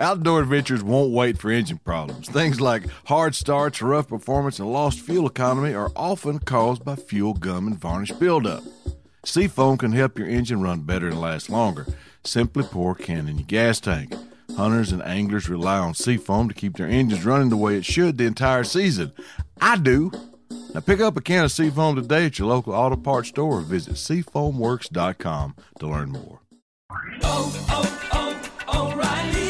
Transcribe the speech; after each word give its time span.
Outdoor 0.00 0.40
adventures 0.40 0.82
won't 0.82 1.12
wait 1.12 1.36
for 1.36 1.50
engine 1.50 1.76
problems. 1.76 2.26
Things 2.26 2.58
like 2.58 2.84
hard 3.04 3.34
starts, 3.34 3.82
rough 3.82 4.08
performance, 4.08 4.58
and 4.58 4.72
lost 4.72 5.00
fuel 5.00 5.26
economy 5.26 5.74
are 5.74 5.92
often 5.94 6.38
caused 6.38 6.82
by 6.82 6.96
fuel 6.96 7.34
gum 7.34 7.66
and 7.66 7.78
varnish 7.78 8.10
buildup. 8.12 8.64
Seafoam 9.26 9.76
can 9.76 9.92
help 9.92 10.18
your 10.18 10.26
engine 10.26 10.62
run 10.62 10.80
better 10.80 11.08
and 11.08 11.20
last 11.20 11.50
longer. 11.50 11.86
Simply 12.24 12.64
pour 12.64 12.92
a 12.92 12.94
can 12.94 13.28
in 13.28 13.36
your 13.36 13.46
gas 13.46 13.78
tank. 13.78 14.14
Hunters 14.56 14.90
and 14.90 15.02
anglers 15.02 15.50
rely 15.50 15.76
on 15.76 15.92
Seafoam 15.92 16.48
to 16.48 16.54
keep 16.54 16.78
their 16.78 16.86
engines 16.86 17.26
running 17.26 17.50
the 17.50 17.58
way 17.58 17.76
it 17.76 17.84
should 17.84 18.16
the 18.16 18.24
entire 18.24 18.64
season. 18.64 19.12
I 19.60 19.76
do. 19.76 20.10
Now 20.72 20.80
pick 20.80 21.00
up 21.00 21.18
a 21.18 21.20
can 21.20 21.44
of 21.44 21.52
Seafoam 21.52 21.96
today 21.96 22.24
at 22.24 22.38
your 22.38 22.48
local 22.48 22.72
auto 22.72 22.96
parts 22.96 23.28
store 23.28 23.58
or 23.58 23.60
visit 23.60 23.94
seafoamworks.com 23.94 25.56
to 25.78 25.86
learn 25.86 26.10
more. 26.12 26.40
Oh, 27.22 27.66
oh, 27.68 28.50
oh, 28.66 28.92
O'Reilly! 28.92 29.49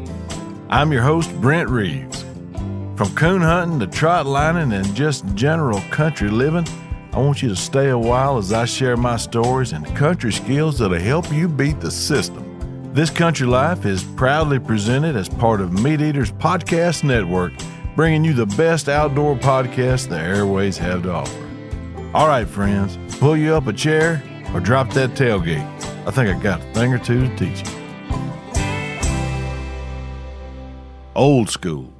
I'm 0.71 0.91
your 0.91 1.03
host, 1.03 1.31
Brent 1.43 1.69
Reeves. 1.69 2.23
From 2.97 3.15
coon 3.15 3.43
hunting 3.43 3.81
to 3.81 3.87
trot 3.87 4.25
lining 4.25 4.73
and 4.73 4.95
just 4.95 5.27
general 5.35 5.83
country 5.91 6.31
living, 6.31 6.67
I 7.15 7.19
want 7.19 7.43
you 7.43 7.49
to 7.49 7.55
stay 7.55 7.91
a 7.91 7.99
while 7.99 8.39
as 8.39 8.53
I 8.53 8.65
share 8.65 8.97
my 8.97 9.17
stories 9.17 9.73
and 9.73 9.87
country 9.95 10.33
skills 10.33 10.81
that'll 10.81 10.99
help 10.99 11.31
you 11.33 11.47
beat 11.47 11.79
the 11.79 11.89
system. 11.93 12.93
This 12.93 13.09
Country 13.09 13.47
Life 13.47 13.87
is 13.87 14.03
proudly 14.03 14.59
presented 14.59 15.15
as 15.15 15.29
part 15.29 15.61
of 15.61 15.71
MeatEater's 15.71 16.33
Podcast 16.33 17.05
Network, 17.05 17.53
bringing 17.95 18.25
you 18.25 18.33
the 18.33 18.47
best 18.57 18.89
outdoor 18.89 19.37
podcast 19.37 20.09
the 20.09 20.19
airways 20.19 20.77
have 20.79 21.05
to 21.05 21.13
offer. 21.13 21.49
All 22.15 22.27
right, 22.27 22.49
friends, 22.49 22.99
pull 23.19 23.37
you 23.37 23.55
up 23.55 23.69
a 23.69 23.73
chair 23.73 24.21
or 24.53 24.59
drop 24.59 24.93
that 24.95 25.11
tailgate. 25.11 25.65
I 26.09 26.11
think 26.11 26.37
I 26.37 26.43
got 26.43 26.63
a 26.63 26.73
thing 26.73 26.93
or 26.93 26.99
two 26.99 27.29
to 27.29 27.37
teach 27.37 27.63
you. 27.65 27.75
Old 31.15 31.49
school. 31.49 31.94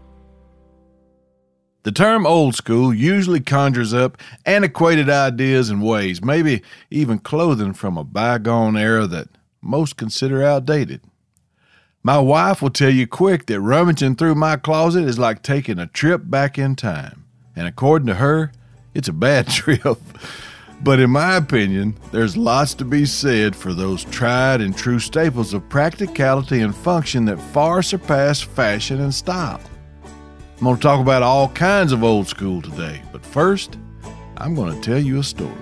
The 1.85 1.93
term 1.93 2.27
old 2.27 2.55
school 2.55 2.95
usually 2.95 3.41
conjures 3.41 3.93
up 3.93 4.17
antiquated 4.47 5.11
ideas 5.11 5.69
and 5.69 5.83
ways, 5.83 6.25
maybe 6.25 6.63
even 6.91 7.19
clothing 7.19 7.75
from 7.75 7.99
a 7.99 8.05
bygone 8.05 8.75
era 8.75 9.07
that 9.07 9.29
most 9.61 9.99
consider 9.99 10.43
outdated. 10.43 11.03
My 12.03 12.19
wife 12.19 12.63
will 12.63 12.71
tell 12.71 12.89
you 12.89 13.07
quick 13.07 13.47
that 13.47 13.61
rummaging 13.61 14.17
through 14.17 14.35
my 14.35 14.57
closet 14.57 15.05
is 15.05 15.19
like 15.19 15.43
taking 15.43 15.79
a 15.79 15.87
trip 15.87 16.23
back 16.25 16.57
in 16.57 16.75
time. 16.75 17.27
And 17.55 17.67
according 17.67 18.07
to 18.07 18.15
her, 18.15 18.51
it's 18.95 19.09
a 19.09 19.13
bad 19.13 19.49
trip. 19.51 19.99
But 20.83 21.01
in 21.01 21.11
my 21.11 21.37
opinion, 21.37 21.99
there's 22.13 22.35
lots 22.37 22.73
to 22.75 22.87
be 22.87 23.05
said 23.05 23.55
for 23.55 23.75
those 23.75 24.05
tried 24.05 24.63
and 24.63 24.75
true 24.75 24.99
staples 24.99 25.53
of 25.53 25.69
practicality 25.69 26.61
and 26.61 26.75
function 26.75 27.27
that 27.27 27.39
far 27.39 27.83
surpass 27.83 28.41
fashion 28.41 29.03
and 29.03 29.15
style. 29.15 29.61
I'm 30.65 30.69
going 30.69 30.79
to 30.79 30.83
talk 30.83 31.01
about 31.01 31.23
all 31.23 31.51
kinds 31.51 31.93
of 31.93 32.03
old 32.03 32.27
school 32.27 32.63
today, 32.63 33.03
but 33.13 33.23
first, 33.23 33.77
I'm 34.39 34.55
going 34.55 34.75
to 34.75 34.81
tell 34.81 34.99
you 34.99 35.19
a 35.19 35.23
story. 35.23 35.53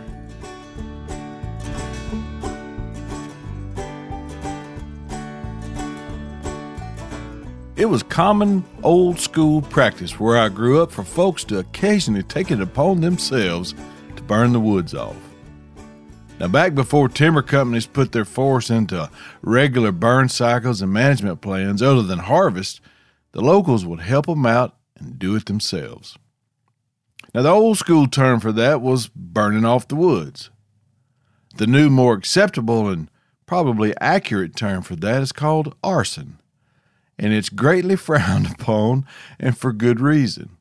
It 7.75 7.87
was 7.87 8.05
common 8.05 8.65
old 8.85 9.19
school 9.19 9.63
practice 9.63 10.21
where 10.21 10.39
I 10.39 10.49
grew 10.49 10.81
up 10.81 10.93
for 10.93 11.03
folks 11.03 11.43
to 11.47 11.59
occasionally 11.59 12.23
take 12.23 12.53
it 12.53 12.61
upon 12.61 13.01
themselves 13.01 13.75
to 14.15 14.23
burn 14.23 14.53
the 14.53 14.61
woods 14.61 14.95
off. 14.95 15.17
Now, 16.39 16.47
back 16.47 16.77
before 16.77 17.09
timber 17.09 17.43
companies 17.43 17.89
put 17.89 18.13
their 18.13 18.25
force 18.25 18.71
into 18.71 19.11
regular 19.43 19.91
burn 19.91 20.29
cycles 20.29 20.81
and 20.81 20.93
management 20.93 21.41
plans 21.41 21.83
other 21.83 22.03
than 22.05 22.21
harvest, 22.21 22.81
the 23.33 23.41
locals 23.41 23.85
would 23.85 23.99
help 23.99 24.27
them 24.27 24.47
out 24.47 24.77
and 25.03 25.19
do 25.19 25.35
it 25.37 25.47
themselves. 25.47 26.17
Now, 27.35 27.43
the 27.43 27.51
old 27.51 27.79
school 27.79 28.07
term 28.07 28.41
for 28.41 28.53
that 28.53 28.83
was 28.83 29.09
burning 29.09 29.65
off 29.65 29.89
the 29.89 29.97
woods. 29.97 30.51
The 31.57 31.67
new, 31.67 31.91
more 31.91 32.15
acceptable 32.15 32.89
and 32.89 33.11
probably 33.47 33.95
accurate 34.01 34.57
term 34.57 34.83
for 34.83 34.97
that 34.97 35.23
is 35.23 35.33
called 35.33 35.75
arson, 35.83 36.39
and 37.19 37.33
it's 37.33 37.49
greatly 37.49 37.97
frowned 37.97 38.51
upon 38.51 39.07
and 39.39 39.57
for 39.57 39.73
good 39.73 40.01
reason. 40.01 40.57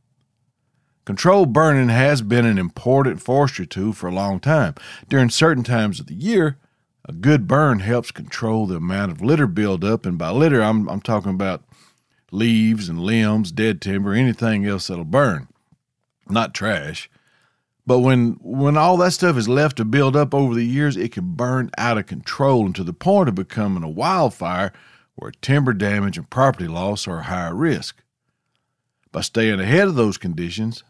Controlled 1.05 1.51
burning 1.51 1.89
has 1.89 2.21
been 2.21 2.45
an 2.45 2.57
important 2.57 3.21
forestry 3.21 3.65
tool 3.65 3.91
for 3.91 4.07
a 4.07 4.13
long 4.13 4.39
time. 4.39 4.75
During 5.09 5.29
certain 5.29 5.63
times 5.63 5.99
of 5.99 6.07
the 6.07 6.13
year, 6.13 6.57
a 7.05 7.11
good 7.11 7.47
burn 7.47 7.79
helps 7.79 8.11
control 8.11 8.67
the 8.67 8.75
amount 8.75 9.11
of 9.11 9.21
litter 9.21 9.47
buildup, 9.47 10.05
and 10.05 10.17
by 10.17 10.29
litter, 10.29 10.61
I'm, 10.61 10.87
I'm 10.87 11.01
talking 11.01 11.31
about 11.31 11.63
leaves 12.31 12.89
and 12.89 12.99
limbs, 12.99 13.51
dead 13.51 13.81
timber, 13.81 14.13
anything 14.13 14.65
else 14.65 14.87
that'll 14.87 15.03
burn, 15.03 15.47
not 16.29 16.53
trash. 16.53 17.09
But 17.85 17.99
when 17.99 18.37
when 18.41 18.77
all 18.77 18.97
that 18.97 19.11
stuff 19.11 19.37
is 19.37 19.49
left 19.49 19.77
to 19.77 19.85
build 19.85 20.15
up 20.15 20.33
over 20.33 20.53
the 20.53 20.65
years, 20.65 20.95
it 20.95 21.11
can 21.11 21.33
burn 21.33 21.71
out 21.77 21.97
of 21.97 22.05
control 22.05 22.65
and 22.65 22.75
to 22.75 22.83
the 22.83 22.93
point 22.93 23.29
of 23.29 23.35
becoming 23.35 23.83
a 23.83 23.89
wildfire 23.89 24.71
where 25.15 25.31
timber 25.41 25.73
damage 25.73 26.17
and 26.17 26.29
property 26.29 26.67
loss 26.67 27.07
are 27.07 27.19
a 27.19 27.23
higher 27.23 27.55
risk. 27.55 28.01
By 29.11 29.21
staying 29.21 29.59
ahead 29.59 29.87
of 29.87 29.95
those 29.95 30.17
conditions, 30.17 30.83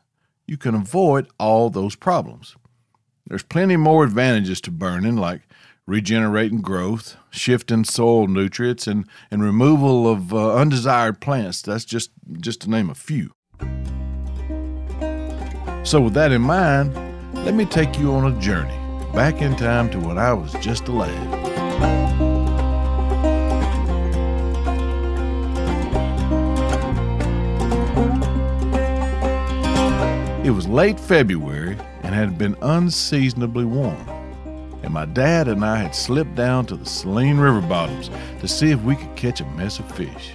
you 0.46 0.58
can 0.58 0.76
avoid 0.76 1.28
all 1.40 1.70
those 1.70 1.96
problems. 1.96 2.56
There's 3.26 3.44
plenty 3.44 3.78
more 3.78 4.04
advantages 4.04 4.62
to 4.62 4.72
burning, 4.72 5.16
like 5.16 5.42
regenerating 5.92 6.62
growth, 6.62 7.18
shifting 7.32 7.84
soil 7.84 8.26
nutrients, 8.26 8.88
and, 8.88 9.06
and 9.30 9.44
removal 9.44 10.08
of 10.08 10.34
uh, 10.34 10.56
undesired 10.56 11.20
plants. 11.20 11.62
That's 11.62 11.84
just, 11.84 12.12
just 12.40 12.62
to 12.62 12.70
name 12.70 12.90
a 12.90 12.96
few. 12.96 13.32
So, 15.84 16.00
with 16.00 16.14
that 16.14 16.32
in 16.32 16.44
mind, 16.44 16.96
let 17.44 17.56
me 17.56 17.66
take 17.66 18.00
you 18.00 18.14
on 18.14 18.32
a 18.32 18.40
journey 18.40 18.78
back 19.14 19.42
in 19.42 19.54
time 19.58 19.90
to 19.90 20.00
when 20.00 20.18
I 20.18 20.32
was 20.32 20.54
just 20.62 20.88
a 20.88 20.94
lad. 20.94 21.42
It 30.46 30.52
was 30.52 30.70
late 30.70 30.98
February 30.98 31.78
and 32.04 32.16
had 32.16 32.38
been 32.38 32.56
unseasonably 32.62 33.66
warm 33.66 34.21
and 34.92 34.94
my 34.94 35.06
dad 35.06 35.48
and 35.48 35.64
I 35.64 35.78
had 35.78 35.96
slipped 35.96 36.36
down 36.36 36.66
to 36.66 36.76
the 36.76 36.86
Saline 36.86 37.38
River 37.38 37.62
bottoms 37.62 38.10
to 38.42 38.48
see 38.48 38.72
if 38.72 38.82
we 38.82 38.98
could 38.98 39.16
catch 39.16 39.40
a 39.40 39.46
mess 39.46 39.80
of 39.80 39.90
fish. 39.96 40.34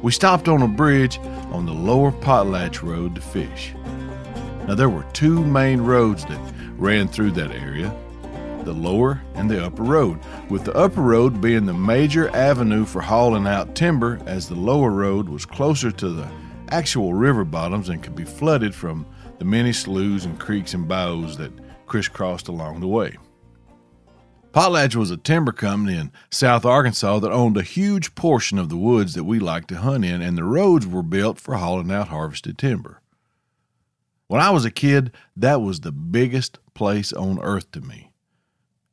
We 0.00 0.10
stopped 0.10 0.48
on 0.48 0.62
a 0.62 0.68
bridge 0.68 1.18
on 1.52 1.66
the 1.66 1.72
lower 1.72 2.12
Potlatch 2.12 2.82
Road 2.82 3.14
to 3.14 3.20
fish. 3.20 3.74
Now, 4.66 4.74
there 4.74 4.88
were 4.88 5.04
two 5.12 5.44
main 5.44 5.82
roads 5.82 6.24
that 6.24 6.40
ran 6.78 7.08
through 7.08 7.32
that 7.32 7.50
area 7.50 7.94
the 8.64 8.72
lower 8.72 9.22
and 9.34 9.50
the 9.50 9.64
upper 9.64 9.84
road, 9.84 10.18
with 10.48 10.64
the 10.64 10.74
upper 10.74 11.02
road 11.02 11.40
being 11.40 11.66
the 11.66 11.74
major 11.74 12.34
avenue 12.34 12.84
for 12.86 13.02
hauling 13.02 13.46
out 13.46 13.74
timber, 13.76 14.18
as 14.26 14.48
the 14.48 14.56
lower 14.56 14.90
road 14.90 15.28
was 15.28 15.44
closer 15.44 15.92
to 15.92 16.08
the 16.08 16.26
actual 16.70 17.12
river 17.12 17.44
bottoms 17.44 17.90
and 17.90 18.02
could 18.02 18.16
be 18.16 18.24
flooded 18.24 18.74
from 18.74 19.06
the 19.38 19.44
many 19.44 19.72
sloughs 19.72 20.24
and 20.24 20.40
creeks 20.40 20.72
and 20.72 20.88
bayous 20.88 21.36
that 21.36 21.52
crisscrossed 21.86 22.48
along 22.48 22.80
the 22.80 22.88
way. 22.88 23.14
Potlatch 24.56 24.96
was 24.96 25.10
a 25.10 25.18
timber 25.18 25.52
company 25.52 25.98
in 25.98 26.10
South 26.30 26.64
Arkansas 26.64 27.18
that 27.18 27.30
owned 27.30 27.58
a 27.58 27.62
huge 27.62 28.14
portion 28.14 28.58
of 28.58 28.70
the 28.70 28.76
woods 28.78 29.12
that 29.12 29.24
we 29.24 29.38
liked 29.38 29.68
to 29.68 29.76
hunt 29.76 30.02
in, 30.02 30.22
and 30.22 30.34
the 30.34 30.44
roads 30.44 30.86
were 30.86 31.02
built 31.02 31.38
for 31.38 31.56
hauling 31.56 31.92
out 31.92 32.08
harvested 32.08 32.56
timber. 32.56 33.02
When 34.28 34.40
I 34.40 34.48
was 34.48 34.64
a 34.64 34.70
kid, 34.70 35.12
that 35.36 35.60
was 35.60 35.80
the 35.80 35.92
biggest 35.92 36.58
place 36.72 37.12
on 37.12 37.38
earth 37.40 37.70
to 37.72 37.82
me. 37.82 38.12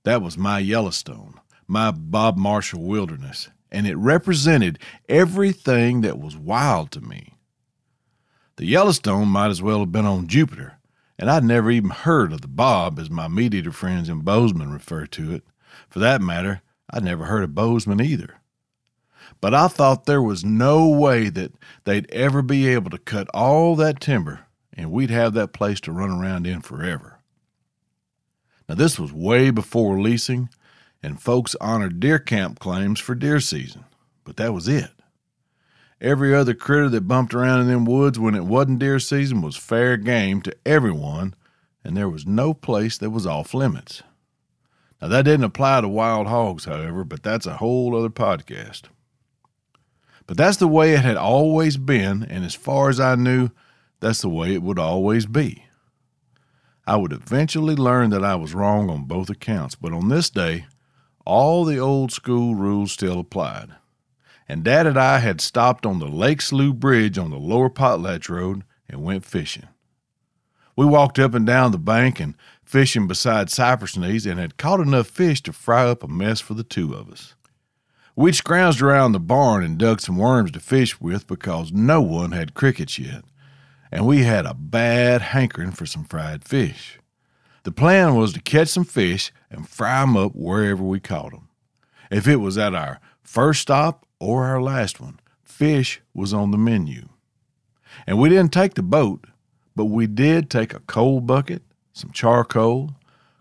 That 0.04 0.22
was 0.22 0.38
my 0.38 0.60
Yellowstone, 0.60 1.40
my 1.66 1.92
Bob 1.92 2.36
Marshall 2.36 2.84
wilderness, 2.84 3.48
and 3.72 3.88
it 3.88 3.96
represented 3.96 4.80
everything 5.08 6.02
that 6.02 6.20
was 6.20 6.36
wild 6.36 6.92
to 6.92 7.00
me. 7.00 7.36
The 8.58 8.66
Yellowstone 8.66 9.30
might 9.30 9.50
as 9.50 9.62
well 9.62 9.80
have 9.80 9.94
been 9.94 10.06
on 10.06 10.28
Jupiter, 10.28 10.80
and 11.18 11.32
I'd 11.32 11.46
never 11.46 11.72
even 11.72 11.92
heard 11.92 12.34
of 12.34 12.42
the 12.42 12.50
Bob, 12.50 13.00
as 13.00 13.10
my 13.10 13.30
MeatEater 13.30 13.74
friends 13.74 14.10
in 14.10 14.20
Bozeman 14.20 14.74
refer 14.74 15.06
to 15.06 15.36
it. 15.36 15.44
For 15.94 16.00
that 16.00 16.24
matter, 16.24 16.64
I'd 16.90 17.04
never 17.04 17.26
heard 17.26 17.44
of 17.44 17.54
Bozeman 17.54 18.02
either. 18.02 18.42
But 19.40 19.54
I 19.54 19.68
thought 19.68 20.08
there 20.08 20.24
was 20.24 20.44
no 20.44 20.88
way 20.88 21.30
that 21.30 21.52
they'd 21.84 22.10
ever 22.12 22.42
be 22.42 22.68
able 22.68 22.90
to 22.90 22.98
cut 22.98 23.30
all 23.32 23.76
that 23.76 24.00
timber 24.00 24.48
and 24.76 24.92
we'd 24.92 25.12
have 25.12 25.36
that 25.36 25.54
place 25.54 25.80
to 25.82 25.92
run 25.92 26.10
around 26.10 26.48
in 26.48 26.62
forever. 26.62 27.20
Now, 28.68 28.74
this 28.74 28.98
was 28.98 29.14
way 29.14 29.52
before 29.52 30.02
leasing, 30.02 30.50
and 31.04 31.22
folks 31.22 31.56
honored 31.62 32.00
deer 32.00 32.18
camp 32.18 32.58
claims 32.58 33.00
for 33.00 33.14
deer 33.14 33.40
season, 33.40 33.86
but 34.24 34.38
that 34.38 34.52
was 34.52 34.68
it. 34.68 34.90
Every 36.02 36.34
other 36.34 36.56
critter 36.56 36.90
that 36.90 37.08
bumped 37.08 37.36
around 37.36 37.62
in 37.62 37.68
them 37.68 37.86
woods 37.86 38.18
when 38.18 38.34
it 38.34 38.46
wasn't 38.46 38.80
deer 38.80 38.98
season 38.98 39.44
was 39.44 39.56
fair 39.56 39.96
game 39.96 40.42
to 40.42 40.56
everyone, 40.66 41.36
and 41.84 41.96
there 41.96 42.10
was 42.10 42.26
no 42.26 42.56
place 42.56 42.98
that 42.98 43.12
was 43.12 43.28
off 43.28 43.54
limits. 43.54 44.02
Now, 45.04 45.10
that 45.10 45.26
didn't 45.26 45.44
apply 45.44 45.82
to 45.82 45.90
wild 45.90 46.28
hogs, 46.28 46.64
however, 46.64 47.04
but 47.04 47.24
that's 47.24 47.46
a 47.46 47.58
whole 47.58 47.94
other 47.94 48.08
podcast. 48.10 48.84
But 50.28 50.38
that's 50.38 50.56
the 50.56 50.68
way 50.68 50.94
it 50.94 51.02
had 51.02 51.18
always 51.18 51.76
been, 51.76 52.24
and 52.24 52.46
as 52.46 52.56
far 52.56 52.88
as 52.88 53.02
I 53.02 53.16
knew, 53.16 53.50
that's 54.00 54.22
the 54.22 54.30
way 54.30 54.54
it 54.54 54.64
would 54.64 54.80
always 54.80 55.26
be. 55.26 55.66
I 56.88 56.96
would 56.96 57.12
eventually 57.12 57.76
learn 57.76 58.12
that 58.12 58.24
I 58.24 58.36
was 58.36 58.54
wrong 58.54 58.90
on 58.90 59.04
both 59.04 59.30
accounts, 59.30 59.76
but 59.76 59.92
on 59.92 60.08
this 60.08 60.30
day, 60.30 60.68
all 61.26 61.66
the 61.66 61.80
old 61.80 62.14
school 62.14 62.56
rules 62.56 62.94
still 62.94 63.20
applied. 63.20 63.72
And 64.48 64.64
Dad 64.64 64.88
and 64.88 64.98
I 64.98 65.18
had 65.18 65.42
stopped 65.42 65.86
on 65.86 66.00
the 66.00 66.08
Lake 66.08 66.40
Slough 66.42 66.76
Bridge 66.76 67.18
on 67.18 67.30
the 67.30 67.36
lower 67.36 67.70
Potlatch 67.70 68.30
Road 68.30 68.64
and 68.88 69.04
went 69.04 69.26
fishing. 69.26 69.68
We 70.78 70.86
walked 70.86 71.20
up 71.20 71.34
and 71.34 71.46
down 71.46 71.72
the 71.74 71.78
bank 71.78 72.22
and 72.22 72.36
fishing 72.74 73.06
beside 73.06 73.52
cypress 73.52 73.96
knees 73.96 74.26
and 74.26 74.40
had 74.40 74.58
caught 74.58 74.80
enough 74.80 75.06
fish 75.06 75.44
to 75.44 75.54
fry 75.54 75.86
up 75.86 76.02
a 76.02 76.08
mess 76.08 76.40
for 76.40 76.56
the 76.56 76.64
two 76.64 76.92
of 76.96 77.08
us. 77.12 77.36
We'd 78.16 78.34
scrounged 78.34 78.82
around 78.82 79.12
the 79.12 79.20
barn 79.20 79.64
and 79.64 79.78
dug 79.78 80.02
some 80.02 80.18
worms 80.18 80.50
to 80.54 80.60
fish 80.60 81.00
with 81.00 81.28
because 81.28 81.72
no 81.72 82.02
one 82.02 82.32
had 82.32 82.56
crickets 82.56 82.98
yet 82.98 83.26
and 83.92 84.08
we 84.08 84.24
had 84.24 84.48
a 84.48 84.56
bad 84.56 85.22
hankering 85.22 85.70
for 85.70 85.86
some 85.86 86.04
fried 86.04 86.44
fish. 86.44 86.98
The 87.62 87.72
plan 87.72 88.16
was 88.16 88.34
to 88.34 88.42
catch 88.42 88.70
some 88.70 88.86
fish 88.86 89.32
and 89.52 89.70
fry 89.70 90.02
fry 90.02 90.02
'em 90.02 90.18
up 90.18 90.32
wherever 90.34 90.82
we 90.82 91.00
caught 91.00 91.32
caught 91.32 91.32
'em. 91.32 91.50
If 92.10 92.28
it 92.28 92.38
was 92.38 92.58
at 92.58 92.74
our 92.74 93.00
first 93.22 93.62
stop 93.62 94.08
or 94.20 94.46
our 94.46 94.60
last 94.60 95.00
one, 95.00 95.20
fish 95.44 96.02
was 96.12 96.34
on 96.34 96.50
the 96.50 96.58
menu. 96.58 97.10
And 98.08 98.18
we 98.18 98.30
didn't 98.30 98.52
take 98.52 98.74
the 98.74 98.82
boat, 98.82 99.28
but 99.76 99.86
we 99.86 100.08
did 100.08 100.50
take 100.50 100.74
a 100.74 100.80
coal 100.80 101.22
bucket, 101.22 101.62
some 101.94 102.12
charcoal, 102.12 102.92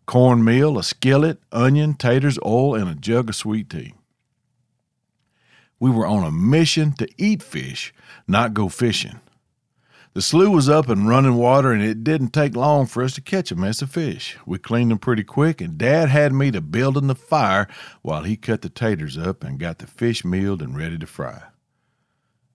cornmeal, 0.06 0.78
a 0.78 0.82
skillet, 0.82 1.40
onion, 1.50 1.94
taters, 1.94 2.38
oil, 2.44 2.74
and 2.74 2.88
a 2.88 2.94
jug 2.94 3.30
of 3.30 3.34
sweet 3.34 3.70
tea. 3.70 3.94
We 5.80 5.90
were 5.90 6.06
on 6.06 6.22
a 6.22 6.30
mission 6.30 6.92
to 6.94 7.08
eat 7.18 7.42
fish, 7.42 7.92
not 8.28 8.54
go 8.54 8.68
fishing. 8.68 9.20
The 10.14 10.20
slough 10.20 10.52
was 10.52 10.68
up 10.68 10.90
and 10.90 11.08
running 11.08 11.36
water, 11.36 11.72
and 11.72 11.82
it 11.82 12.04
didn't 12.04 12.34
take 12.34 12.54
long 12.54 12.84
for 12.84 13.02
us 13.02 13.14
to 13.14 13.22
catch 13.22 13.50
a 13.50 13.56
mess 13.56 13.80
of 13.80 13.90
fish. 13.90 14.36
We 14.44 14.58
cleaned 14.58 14.90
them 14.90 14.98
pretty 14.98 15.24
quick, 15.24 15.62
and 15.62 15.78
Dad 15.78 16.10
had 16.10 16.34
me 16.34 16.50
to 16.50 16.60
building 16.60 17.06
the 17.06 17.14
fire 17.14 17.66
while 18.02 18.22
he 18.22 18.36
cut 18.36 18.60
the 18.60 18.68
taters 18.68 19.16
up 19.16 19.42
and 19.42 19.58
got 19.58 19.78
the 19.78 19.86
fish 19.86 20.22
mealed 20.22 20.60
and 20.60 20.76
ready 20.76 20.98
to 20.98 21.06
fry. 21.06 21.44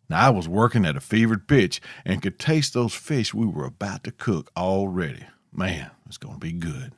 Now, 0.08 0.28
I 0.28 0.30
was 0.30 0.48
working 0.48 0.86
at 0.86 0.96
a 0.96 1.02
fevered 1.02 1.48
pitch 1.48 1.82
and 2.06 2.22
could 2.22 2.38
taste 2.38 2.76
those 2.76 2.94
fish 2.94 3.34
we 3.34 3.48
were 3.48 3.66
about 3.66 4.04
to 4.04 4.12
cook 4.12 4.52
already. 4.56 5.26
Man, 5.58 5.90
it's 6.06 6.18
going 6.18 6.36
to 6.36 6.40
be 6.40 6.54
good. 6.54 6.94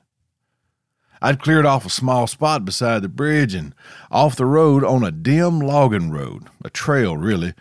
I'd 1.22 1.42
cleared 1.42 1.66
off 1.66 1.86
a 1.86 1.90
small 1.90 2.28
spot 2.28 2.66
beside 2.66 3.02
the 3.02 3.10
bridge 3.10 3.54
and 3.54 3.74
off 4.12 4.36
the 4.36 4.46
road 4.46 4.84
on 4.84 5.04
a 5.04 5.12
dim 5.12 5.60
logging 5.60 6.12
road, 6.12 6.48
a 6.64 6.70
trail 6.70 7.18
really, 7.18 7.54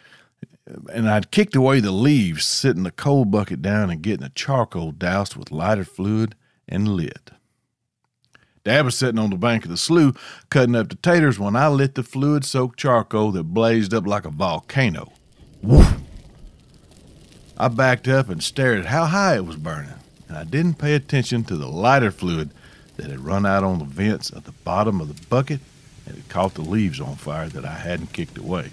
and 0.93 1.09
I'd 1.09 1.31
kicked 1.31 1.57
away 1.57 1.81
the 1.81 1.93
leaves, 1.93 2.45
sitting 2.45 2.83
the 2.83 2.91
coal 2.91 3.25
bucket 3.25 3.63
down 3.63 3.91
and 3.91 4.03
getting 4.03 4.25
the 4.25 4.29
charcoal 4.31 4.93
doused 4.93 5.37
with 5.37 5.51
lighter 5.51 5.85
fluid 5.85 6.35
and 6.69 6.89
lit. 6.89 7.31
Dad 8.65 8.85
was 8.85 8.99
sitting 8.99 9.19
on 9.19 9.31
the 9.31 9.37
bank 9.37 9.65
of 9.65 9.71
the 9.71 9.77
slough 9.77 10.45
cutting 10.51 10.77
up 10.77 10.89
the 10.89 10.97
taters 10.97 11.39
when 11.39 11.57
I 11.57 11.69
lit 11.69 11.95
the 11.95 12.03
fluid 12.03 12.45
soaked 12.45 12.79
charcoal 12.79 13.33
that 13.33 13.45
blazed 13.45 13.95
up 13.95 14.07
like 14.07 14.25
a 14.25 14.31
volcano. 14.31 15.13
Woof! 15.63 15.97
I 17.57 17.69
backed 17.69 18.07
up 18.09 18.29
and 18.29 18.43
stared 18.43 18.81
at 18.81 18.87
how 18.87 19.07
high 19.07 19.37
it 19.37 19.47
was 19.47 19.57
burning, 19.57 19.95
and 20.29 20.37
I 20.37 20.45
didn't 20.45 20.75
pay 20.75 20.95
attention 20.95 21.45
to 21.45 21.57
the 21.57 21.69
lighter 21.69 22.11
fluid 22.11 22.51
that 22.97 23.11
had 23.11 23.21
run 23.21 23.47
out 23.47 23.65
on 23.65 23.79
the 23.79 23.85
vents 23.85 24.33
at 24.33 24.45
the 24.45 24.53
bottom 24.53 25.01
of 25.01 25.09
the 25.09 25.27
bucket 25.29 25.61
and 26.07 26.17
had 26.17 26.29
caught 26.29 26.55
the 26.55 26.63
leaves 26.63 27.01
on 27.01 27.17
fire 27.17 27.49
that 27.49 27.65
I 27.65 27.75
hadn't 27.75 28.13
kicked 28.13 28.39
away. 28.39 28.71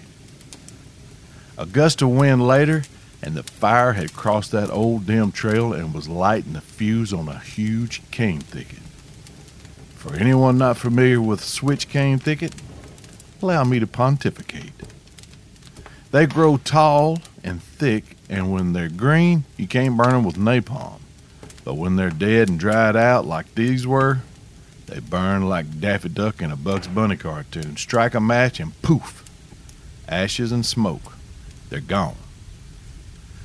A 1.56 1.64
gust 1.64 2.02
of 2.02 2.10
wind 2.10 2.46
later, 2.46 2.82
and 3.22 3.34
the 3.34 3.42
fire 3.42 3.94
had 3.94 4.12
crossed 4.12 4.52
that 4.52 4.70
old 4.70 5.06
dim 5.06 5.32
trail 5.32 5.72
and 5.72 5.94
was 5.94 6.08
lighting 6.08 6.52
the 6.52 6.60
fuse 6.60 7.12
on 7.12 7.28
a 7.28 7.38
huge 7.38 8.02
cane 8.10 8.40
thicket. 8.40 8.80
For 9.94 10.14
anyone 10.14 10.58
not 10.58 10.76
familiar 10.76 11.20
with 11.20 11.42
switch 11.42 11.88
cane 11.88 12.18
thicket, 12.18 12.54
allow 13.40 13.64
me 13.64 13.78
to 13.78 13.86
pontificate. 13.86 14.72
They 16.10 16.26
grow 16.26 16.58
tall 16.58 17.20
and 17.42 17.62
thick, 17.62 18.16
and 18.28 18.52
when 18.52 18.72
they're 18.72 18.88
green, 18.88 19.44
you 19.56 19.66
can't 19.66 19.96
burn 19.96 20.10
them 20.10 20.24
with 20.24 20.36
napalm. 20.36 21.00
But 21.66 21.74
when 21.74 21.96
they're 21.96 22.10
dead 22.10 22.48
and 22.48 22.60
dried 22.60 22.94
out 22.94 23.26
like 23.26 23.52
these 23.56 23.88
were, 23.88 24.20
they 24.86 25.00
burn 25.00 25.48
like 25.48 25.80
Daffy 25.80 26.08
Duck 26.08 26.40
in 26.40 26.52
a 26.52 26.56
Bugs 26.56 26.86
Bunny 26.86 27.16
cartoon. 27.16 27.76
Strike 27.76 28.14
a 28.14 28.20
match 28.20 28.60
and 28.60 28.80
poof, 28.82 29.24
ashes 30.08 30.52
and 30.52 30.64
smoke 30.64 31.12
they're 31.68 31.80
gone. 31.80 32.14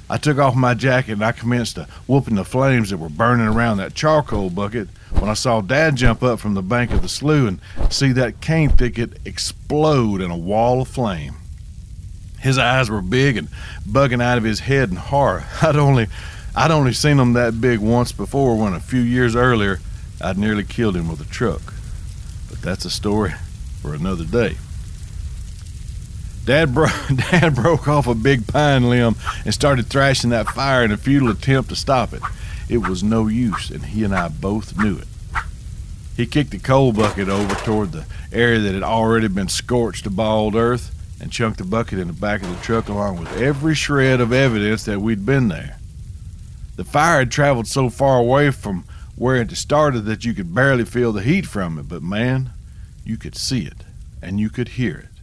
I 0.07 0.17
took 0.17 0.37
off 0.37 0.55
my 0.55 0.75
jacket 0.75 1.13
and 1.13 1.25
I 1.25 1.31
commenced 1.31 1.75
to 1.75 1.87
whooping 2.05 2.35
the 2.35 2.45
flames 2.45 2.91
that 2.91 2.97
were 2.97 3.09
burning 3.09 3.47
around 3.47 3.77
that 3.77 3.95
charcoal 3.95 4.51
bucket 4.51 4.89
when 5.17 5.27
I 5.27 5.33
saw 5.33 5.61
Dad 5.61 5.95
jump 5.95 6.21
up 6.21 6.39
from 6.39 6.53
the 6.53 6.61
bank 6.61 6.91
of 6.91 7.01
the 7.01 7.09
slough 7.09 7.47
and 7.47 7.59
see 7.91 8.11
that 8.11 8.39
cane 8.39 8.69
thicket 8.69 9.17
explode 9.25 10.21
in 10.21 10.29
a 10.29 10.37
wall 10.37 10.81
of 10.83 10.89
flame. 10.89 11.37
His 12.39 12.59
eyes 12.59 12.87
were 12.87 13.01
big 13.01 13.35
and 13.35 13.47
bugging 13.89 14.21
out 14.21 14.37
of 14.37 14.43
his 14.43 14.59
head 14.59 14.91
in 14.91 14.97
horror. 14.97 15.45
I'd 15.63 15.75
only 15.75 16.07
I'd 16.55 16.71
only 16.71 16.93
seen 16.93 17.19
him 17.19 17.33
that 17.33 17.61
big 17.61 17.79
once 17.79 18.11
before 18.11 18.57
when 18.57 18.73
a 18.73 18.79
few 18.79 18.99
years 19.01 19.35
earlier 19.35 19.79
I'd 20.19 20.37
nearly 20.37 20.63
killed 20.63 20.95
him 20.95 21.07
with 21.09 21.21
a 21.21 21.25
truck. 21.25 21.73
But 22.49 22.61
that's 22.61 22.85
a 22.85 22.89
story 22.89 23.33
for 23.81 23.93
another 23.93 24.25
day. 24.25 24.57
Dad, 26.45 26.73
bro- 26.73 26.87
Dad 27.31 27.55
broke 27.55 27.87
off 27.87 28.07
a 28.07 28.15
big 28.15 28.47
pine 28.47 28.89
limb 28.89 29.15
and 29.45 29.53
started 29.53 29.87
thrashing 29.87 30.31
that 30.31 30.49
fire 30.49 30.83
in 30.83 30.91
a 30.91 30.97
futile 30.97 31.29
attempt 31.29 31.69
to 31.69 31.75
stop 31.75 32.13
it. 32.13 32.21
It 32.67 32.77
was 32.77 33.03
no 33.03 33.27
use, 33.27 33.69
and 33.69 33.85
he 33.85 34.03
and 34.03 34.13
I 34.15 34.27
both 34.27 34.77
knew 34.77 34.97
it. 34.97 35.07
He 36.17 36.25
kicked 36.25 36.51
the 36.51 36.59
coal 36.59 36.93
bucket 36.93 37.29
over 37.29 37.55
toward 37.55 37.91
the 37.91 38.05
area 38.31 38.59
that 38.59 38.73
had 38.73 38.83
already 38.83 39.27
been 39.27 39.47
scorched 39.49 40.03
to 40.03 40.09
bald 40.09 40.55
earth 40.55 40.93
and 41.19 41.31
chunked 41.31 41.57
the 41.59 41.63
bucket 41.63 41.99
in 41.99 42.07
the 42.07 42.13
back 42.13 42.41
of 42.41 42.49
the 42.49 42.63
truck 42.63 42.89
along 42.89 43.19
with 43.19 43.41
every 43.41 43.75
shred 43.75 44.19
of 44.19 44.33
evidence 44.33 44.85
that 44.85 44.99
we'd 44.99 45.25
been 45.25 45.47
there. 45.47 45.77
The 46.81 46.89
fire 46.89 47.19
had 47.19 47.29
traveled 47.29 47.67
so 47.67 47.91
far 47.91 48.17
away 48.17 48.49
from 48.49 48.85
where 49.15 49.35
it 49.35 49.51
started 49.51 50.05
that 50.05 50.25
you 50.25 50.33
could 50.33 50.55
barely 50.55 50.83
feel 50.83 51.13
the 51.13 51.21
heat 51.21 51.45
from 51.45 51.77
it, 51.77 51.87
but 51.87 52.01
man, 52.01 52.53
you 53.05 53.17
could 53.17 53.35
see 53.35 53.67
it 53.67 53.83
and 54.19 54.39
you 54.39 54.49
could 54.49 54.69
hear 54.69 54.97
it. 54.97 55.21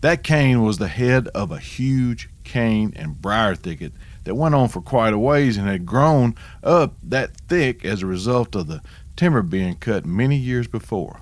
That 0.00 0.22
cane 0.22 0.62
was 0.62 0.78
the 0.78 0.86
head 0.86 1.26
of 1.34 1.50
a 1.50 1.58
huge 1.58 2.28
cane 2.44 2.92
and 2.94 3.20
briar 3.20 3.56
thicket 3.56 3.94
that 4.22 4.36
went 4.36 4.54
on 4.54 4.68
for 4.68 4.80
quite 4.80 5.12
a 5.12 5.18
ways 5.18 5.56
and 5.56 5.66
had 5.66 5.86
grown 5.86 6.36
up 6.62 6.94
that 7.02 7.36
thick 7.48 7.84
as 7.84 8.02
a 8.02 8.06
result 8.06 8.54
of 8.54 8.68
the 8.68 8.80
timber 9.16 9.42
being 9.42 9.74
cut 9.74 10.06
many 10.06 10.36
years 10.36 10.68
before. 10.68 11.18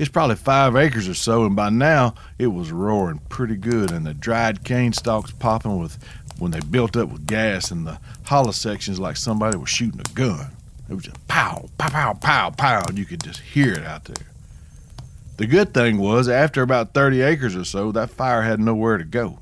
It's 0.00 0.08
probably 0.08 0.36
five 0.36 0.74
acres 0.74 1.06
or 1.06 1.12
so, 1.12 1.44
and 1.44 1.54
by 1.54 1.68
now 1.68 2.14
it 2.38 2.46
was 2.46 2.72
roaring 2.72 3.20
pretty 3.28 3.56
good, 3.56 3.90
and 3.90 4.06
the 4.06 4.14
dried 4.14 4.64
cane 4.64 4.94
stalks 4.94 5.30
popping 5.30 5.78
with 5.78 5.98
when 6.40 6.50
they 6.50 6.60
built 6.60 6.96
up 6.96 7.10
with 7.10 7.26
gas, 7.26 7.70
in 7.70 7.84
the 7.84 8.00
hollow 8.24 8.50
sections 8.50 8.98
like 8.98 9.16
somebody 9.16 9.56
was 9.56 9.68
shooting 9.68 10.00
a 10.00 10.14
gun. 10.14 10.52
It 10.88 10.94
was 10.94 11.04
just 11.04 11.28
pow, 11.28 11.68
pow, 11.78 11.88
pow, 11.88 12.12
pow, 12.14 12.50
pow, 12.50 12.82
and 12.88 12.98
you 12.98 13.04
could 13.04 13.22
just 13.22 13.40
hear 13.40 13.72
it 13.72 13.84
out 13.84 14.04
there. 14.04 14.26
The 15.36 15.46
good 15.46 15.72
thing 15.72 15.98
was, 15.98 16.28
after 16.28 16.62
about 16.62 16.94
30 16.94 17.22
acres 17.22 17.56
or 17.56 17.64
so, 17.64 17.92
that 17.92 18.10
fire 18.10 18.42
had 18.42 18.60
nowhere 18.60 18.98
to 18.98 19.04
go. 19.04 19.38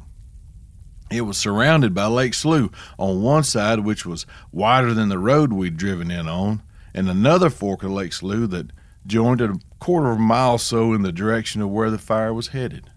It 1.10 1.22
was 1.22 1.38
surrounded 1.38 1.94
by 1.94 2.06
Lake 2.06 2.34
Slough 2.34 2.70
on 2.98 3.22
one 3.22 3.42
side, 3.42 3.80
which 3.80 4.04
was 4.04 4.26
wider 4.52 4.92
than 4.92 5.08
the 5.08 5.18
road 5.18 5.52
we'd 5.52 5.76
driven 5.76 6.10
in 6.10 6.28
on, 6.28 6.62
and 6.92 7.08
another 7.08 7.48
fork 7.48 7.82
of 7.82 7.92
Lake 7.92 8.12
Slough 8.12 8.50
that 8.50 8.70
joined 9.06 9.40
it 9.40 9.50
a 9.50 9.60
quarter 9.78 10.10
of 10.10 10.18
a 10.18 10.20
mile 10.20 10.52
or 10.52 10.58
so 10.58 10.92
in 10.92 11.02
the 11.02 11.12
direction 11.12 11.62
of 11.62 11.70
where 11.70 11.90
the 11.90 11.98
fire 11.98 12.34
was 12.34 12.48
headed. 12.48 12.90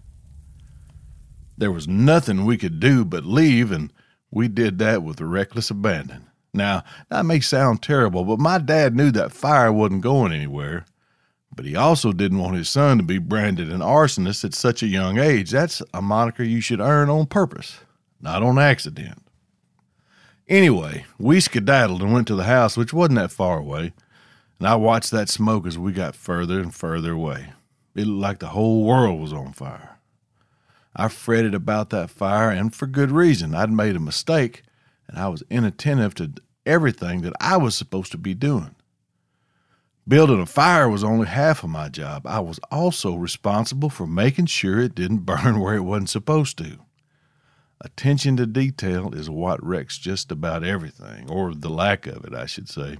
There 1.62 1.70
was 1.70 1.86
nothing 1.86 2.44
we 2.44 2.58
could 2.58 2.80
do 2.80 3.04
but 3.04 3.24
leave, 3.24 3.70
and 3.70 3.92
we 4.32 4.48
did 4.48 4.80
that 4.80 5.04
with 5.04 5.20
reckless 5.20 5.70
abandon. 5.70 6.26
Now, 6.52 6.82
that 7.08 7.24
may 7.24 7.38
sound 7.38 7.82
terrible, 7.82 8.24
but 8.24 8.40
my 8.40 8.58
dad 8.58 8.96
knew 8.96 9.12
that 9.12 9.30
fire 9.30 9.72
wasn't 9.72 10.00
going 10.00 10.32
anywhere. 10.32 10.86
But 11.54 11.64
he 11.64 11.76
also 11.76 12.10
didn't 12.10 12.40
want 12.40 12.56
his 12.56 12.68
son 12.68 12.96
to 12.96 13.04
be 13.04 13.18
branded 13.18 13.70
an 13.70 13.78
arsonist 13.78 14.44
at 14.44 14.54
such 14.54 14.82
a 14.82 14.88
young 14.88 15.18
age. 15.18 15.52
That's 15.52 15.80
a 15.94 16.02
moniker 16.02 16.42
you 16.42 16.60
should 16.60 16.80
earn 16.80 17.08
on 17.08 17.26
purpose, 17.26 17.78
not 18.20 18.42
on 18.42 18.58
accident. 18.58 19.22
Anyway, 20.48 21.04
we 21.16 21.38
skedaddled 21.38 22.02
and 22.02 22.12
went 22.12 22.26
to 22.26 22.34
the 22.34 22.42
house, 22.42 22.76
which 22.76 22.92
wasn't 22.92 23.20
that 23.20 23.30
far 23.30 23.58
away, 23.58 23.92
and 24.58 24.66
I 24.66 24.74
watched 24.74 25.12
that 25.12 25.28
smoke 25.28 25.68
as 25.68 25.78
we 25.78 25.92
got 25.92 26.16
further 26.16 26.58
and 26.58 26.74
further 26.74 27.12
away. 27.12 27.50
It 27.94 28.08
looked 28.08 28.20
like 28.20 28.38
the 28.40 28.48
whole 28.48 28.84
world 28.84 29.20
was 29.20 29.32
on 29.32 29.52
fire. 29.52 29.90
I 30.94 31.08
fretted 31.08 31.54
about 31.54 31.90
that 31.90 32.10
fire, 32.10 32.50
and 32.50 32.74
for 32.74 32.86
good 32.86 33.10
reason. 33.10 33.54
I'd 33.54 33.70
made 33.70 33.96
a 33.96 34.00
mistake, 34.00 34.62
and 35.08 35.18
I 35.18 35.28
was 35.28 35.42
inattentive 35.50 36.14
to 36.16 36.32
everything 36.66 37.22
that 37.22 37.32
I 37.40 37.56
was 37.56 37.74
supposed 37.74 38.12
to 38.12 38.18
be 38.18 38.34
doing. 38.34 38.74
Building 40.06 40.40
a 40.40 40.46
fire 40.46 40.88
was 40.88 41.04
only 41.04 41.28
half 41.28 41.62
of 41.62 41.70
my 41.70 41.88
job. 41.88 42.26
I 42.26 42.40
was 42.40 42.58
also 42.70 43.14
responsible 43.14 43.88
for 43.88 44.06
making 44.06 44.46
sure 44.46 44.80
it 44.80 44.94
didn't 44.94 45.18
burn 45.26 45.60
where 45.60 45.74
it 45.74 45.80
wasn't 45.80 46.10
supposed 46.10 46.58
to. 46.58 46.78
Attention 47.80 48.36
to 48.36 48.46
detail 48.46 49.12
is 49.12 49.28
what 49.28 49.64
wrecks 49.64 49.98
just 49.98 50.30
about 50.30 50.62
everything, 50.62 51.30
or 51.30 51.54
the 51.54 51.68
lack 51.68 52.06
of 52.06 52.24
it, 52.24 52.34
I 52.34 52.46
should 52.46 52.68
say. 52.68 52.98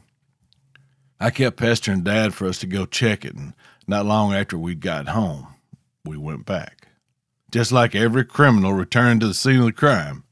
I 1.21 1.31
kept 1.31 1.57
pestering 1.57 2.03
Dad 2.03 2.35
for 2.35 2.49
us 2.49 2.59
to 2.59 2.67
go 2.67 2.85
check 2.85 3.25
it, 3.25 3.35
and 3.35 3.55
not 3.87 4.07
long 4.07 4.35
after 4.35 4.59
we'd 4.59 4.81
got 4.81 5.09
home, 5.09 5.47
we 6.05 6.17
went 6.17 6.47
back. 6.47 6.82
Just 7.53 7.71
like 7.71 7.95
every 7.95 8.25
criminal 8.25 8.73
returned 8.73 9.21
to 9.21 9.29
the 9.29 9.35
scene 9.35 9.61
of 9.61 9.67
the 9.67 9.73
crime. 9.73 10.25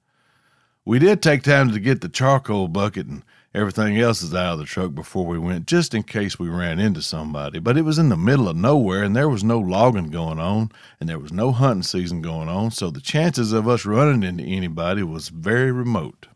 We 0.84 0.98
did 0.98 1.22
take 1.22 1.42
time 1.42 1.70
to 1.70 1.78
get 1.78 2.00
the 2.00 2.08
charcoal 2.08 2.66
bucket 2.66 3.06
and 3.06 3.22
everything 3.54 3.98
else 3.98 4.22
is 4.22 4.34
out 4.34 4.54
of 4.54 4.58
the 4.60 4.64
truck 4.64 4.94
before 4.94 5.26
we 5.26 5.38
went, 5.38 5.66
just 5.66 5.94
in 5.94 6.02
case 6.02 6.38
we 6.38 6.48
ran 6.48 6.78
into 6.78 7.02
somebody. 7.02 7.58
But 7.58 7.76
it 7.76 7.82
was 7.82 7.98
in 7.98 8.08
the 8.08 8.16
middle 8.16 8.48
of 8.48 8.56
nowhere, 8.56 9.02
and 9.02 9.14
there 9.14 9.28
was 9.28 9.44
no 9.44 9.58
logging 9.58 10.10
going 10.10 10.38
on, 10.38 10.70
and 10.98 11.08
there 11.08 11.18
was 11.18 11.32
no 11.32 11.52
hunting 11.52 11.82
season 11.82 12.22
going 12.22 12.48
on, 12.48 12.70
so 12.70 12.90
the 12.90 13.00
chances 13.00 13.52
of 13.52 13.68
us 13.68 13.84
running 13.84 14.22
into 14.22 14.44
anybody 14.44 15.02
was 15.02 15.28
very 15.28 15.72
remote. 15.72 16.26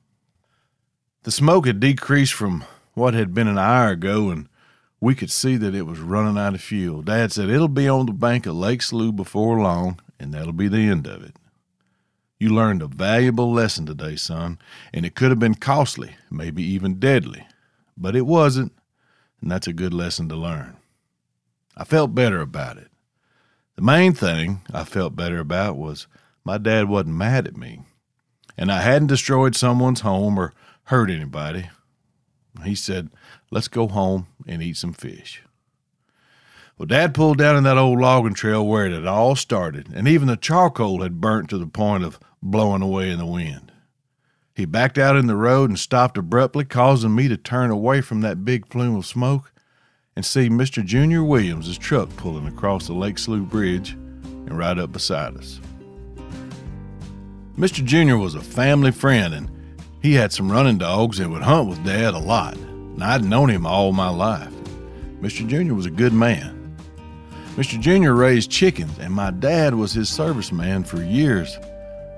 The 1.23 1.31
smoke 1.31 1.67
had 1.67 1.81
decreased 1.81 2.35
from 2.35 2.65
what 2.93 3.15
had 3.15 3.33
been 3.33 3.49
an 3.49 3.59
hour 3.59 3.91
ago, 3.91 4.29
and 4.29 4.49
we 5.01 5.15
could 5.15 5.31
see 5.31 5.57
that 5.57 5.75
it 5.75 5.87
was 5.87 6.01
running 6.01 6.37
out 6.37 6.55
of 6.55 6.61
fuel. 6.61 7.03
Dad 7.03 7.33
said 7.33 7.49
it'll 7.49 7.69
be 7.69 7.89
on 7.89 8.07
the 8.07 8.13
bank 8.13 8.47
of 8.47 8.55
Lake 8.55 8.83
Slough 8.83 9.17
before 9.17 9.61
long, 9.61 9.99
and 10.19 10.33
that'll 10.33 10.53
be 10.53 10.69
the 10.69 10.89
end 10.89 11.07
of 11.07 11.23
it. 11.23 11.37
You 12.39 12.51
learned 12.51 12.83
a 12.83 12.89
valuable 12.89 13.53
lesson 13.53 13.87
today, 13.87 14.17
son, 14.17 14.59
and 14.93 15.07
it 15.07 15.15
could 15.15 15.31
have 15.31 15.39
been 15.39 15.55
costly, 15.55 16.17
maybe 16.31 16.63
even 16.63 16.99
deadly, 16.99 17.47
but 17.97 18.17
it 18.17 18.27
wasn't, 18.27 18.73
and 19.41 19.51
that's 19.51 19.69
a 19.69 19.73
good 19.73 19.95
lesson 19.95 20.29
to 20.29 20.37
learn. 20.37 20.77
I 21.77 21.85
felt 21.85 22.15
better 22.15 22.41
about 22.41 22.77
it. 22.77 22.89
The 23.77 23.83
main 23.83 24.13
thing 24.13 24.63
I 24.73 24.85
felt 24.85 25.17
better 25.17 25.39
about 25.39 25.77
was 25.77 26.07
my 26.45 26.59
dad 26.59 26.89
wasn't 26.89 27.17
mad 27.17 27.47
at 27.47 27.57
me, 27.57 27.83
and 28.57 28.71
I 28.71 28.83
hadn't 28.83 29.09
destroyed 29.09 29.57
someone's 29.57 30.01
home 30.01 30.39
or 30.39 30.55
hurt 30.85 31.11
anybody. 31.11 31.71
He 32.65 32.75
said, 32.75 33.11
Let's 33.51 33.69
go 33.69 33.89
home 33.89 34.27
and 34.47 34.63
eat 34.63 34.77
some 34.77 34.93
fish. 34.93 35.43
Well, 36.77 36.87
Dad 36.87 37.15
pulled 37.15 37.39
down 37.39 37.57
in 37.57 37.65
that 37.65 37.79
old 37.79 38.01
logging 38.01 38.35
trail 38.35 38.67
where 38.67 38.87
it 38.87 38.93
had 38.93 39.07
all 39.07 39.37
started, 39.37 39.89
and 39.95 40.09
even 40.09 40.27
the 40.27 40.37
charcoal 40.37 41.03
had 41.03 41.21
burnt 41.21 41.49
to 41.51 41.59
the 41.59 41.69
point 41.69 42.03
of 42.03 42.19
blowing 42.43 42.83
away 42.83 43.11
in 43.11 43.19
the 43.19 43.27
wind. 43.27 43.71
He 44.57 44.65
backed 44.65 44.99
out 44.99 45.17
in 45.17 45.27
the 45.27 45.37
road 45.37 45.71
and 45.71 45.79
stopped 45.79 46.19
abruptly, 46.19 46.65
causing 46.65 47.15
me 47.15 47.29
to 47.29 47.37
turn 47.37 47.71
away 47.71 48.01
from 48.01 48.21
that 48.23 48.45
big 48.45 48.69
plume 48.69 48.97
of 48.97 49.07
smoke 49.07 49.53
and 50.17 50.25
see 50.25 50.49
Mr. 50.49 50.85
Junior 50.85 51.23
Williams' 51.23 51.79
truck 51.79 52.09
pulling 52.17 52.47
across 52.47 52.87
the 52.87 52.93
Lake 52.93 53.19
Slough 53.19 53.49
Bridge 53.49 53.93
and 53.93 54.57
right 54.59 54.79
up 54.79 54.93
beside 54.93 55.37
us. 55.37 55.61
Mr. 57.57 57.85
Junior 57.85 58.19
was 58.19 58.35
a 58.35 58.41
family 58.41 58.91
friend, 58.91 59.33
and 59.33 59.51
he 60.03 60.15
had 60.15 60.33
some 60.33 60.51
running 60.51 60.79
dogs 60.79 61.21
and 61.21 61.33
would 61.33 61.43
hunt 61.43 61.69
with 61.69 61.85
Dad 61.85 62.15
a 62.15 62.19
lot. 62.19 62.57
And 62.57 63.03
I'd 63.03 63.25
known 63.25 63.49
him 63.49 63.65
all 63.65 63.93
my 63.93 64.09
life. 64.09 64.53
Mr. 65.21 65.47
Junior 65.47 65.75
was 65.75 65.87
a 65.87 65.91
good 65.91 66.13
man. 66.13 66.64
Mr. 67.57 67.79
Junior 67.81 68.15
raised 68.15 68.51
chickens, 68.51 68.99
and 68.99 69.15
my 69.15 69.31
dad 69.31 69.75
was 69.75 69.93
his 69.93 70.11
serviceman 70.11 70.85
for 70.85 71.01
years. 71.03 71.57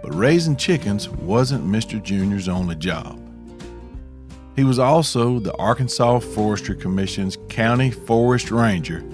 But 0.02 0.14
raising 0.14 0.56
chickens 0.56 1.10
wasn't 1.10 1.66
Mr. 1.66 2.02
Junior's 2.02 2.48
only 2.48 2.74
job. 2.74 3.20
He 4.54 4.64
was 4.64 4.78
also 4.78 5.38
the 5.38 5.54
Arkansas 5.56 6.20
Forestry 6.20 6.74
Commission's 6.74 7.36
County 7.50 7.90
Forest 7.90 8.50
Ranger 8.50 9.04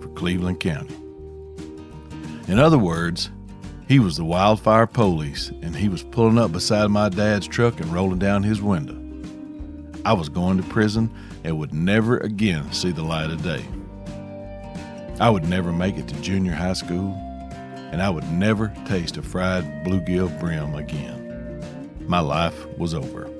for 0.00 0.08
Cleveland 0.08 0.60
County. 0.60 0.94
In 2.48 2.58
other 2.58 2.78
words, 2.78 3.30
he 3.88 3.98
was 3.98 4.18
the 4.18 4.24
wildfire 4.24 4.86
police, 4.86 5.50
and 5.62 5.74
he 5.74 5.88
was 5.88 6.02
pulling 6.02 6.38
up 6.38 6.52
beside 6.52 6.90
my 6.90 7.08
dad's 7.08 7.46
truck 7.46 7.80
and 7.80 7.90
rolling 7.90 8.18
down 8.18 8.42
his 8.42 8.60
window. 8.60 8.98
I 10.04 10.12
was 10.12 10.28
going 10.28 10.58
to 10.58 10.62
prison 10.64 11.10
and 11.44 11.58
would 11.58 11.72
never 11.72 12.18
again 12.18 12.70
see 12.72 12.90
the 12.90 13.02
light 13.02 13.30
of 13.30 13.42
day. 13.42 13.64
I 15.22 15.30
would 15.30 15.48
never 15.48 15.72
make 15.72 15.98
it 15.98 16.08
to 16.08 16.20
junior 16.20 16.50
high 16.50 16.72
school, 16.72 17.14
and 17.92 18.02
I 18.02 18.10
would 18.10 18.28
never 18.32 18.74
taste 18.86 19.16
a 19.18 19.22
fried 19.22 19.62
bluegill 19.84 20.40
brim 20.40 20.74
again. 20.74 21.62
My 22.08 22.18
life 22.18 22.66
was 22.76 22.92
over. 22.92 23.30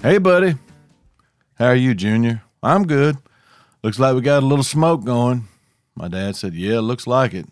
Hey, 0.00 0.16
buddy. 0.16 0.54
How 1.56 1.66
are 1.66 1.74
you, 1.74 1.94
Junior? 1.94 2.40
I'm 2.62 2.86
good. 2.86 3.18
Looks 3.82 3.98
like 3.98 4.14
we 4.14 4.22
got 4.22 4.42
a 4.42 4.46
little 4.46 4.64
smoke 4.64 5.04
going. 5.04 5.48
My 5.94 6.08
dad 6.08 6.34
said, 6.34 6.54
Yeah, 6.54 6.80
looks 6.80 7.06
like 7.06 7.34
it. 7.34 7.44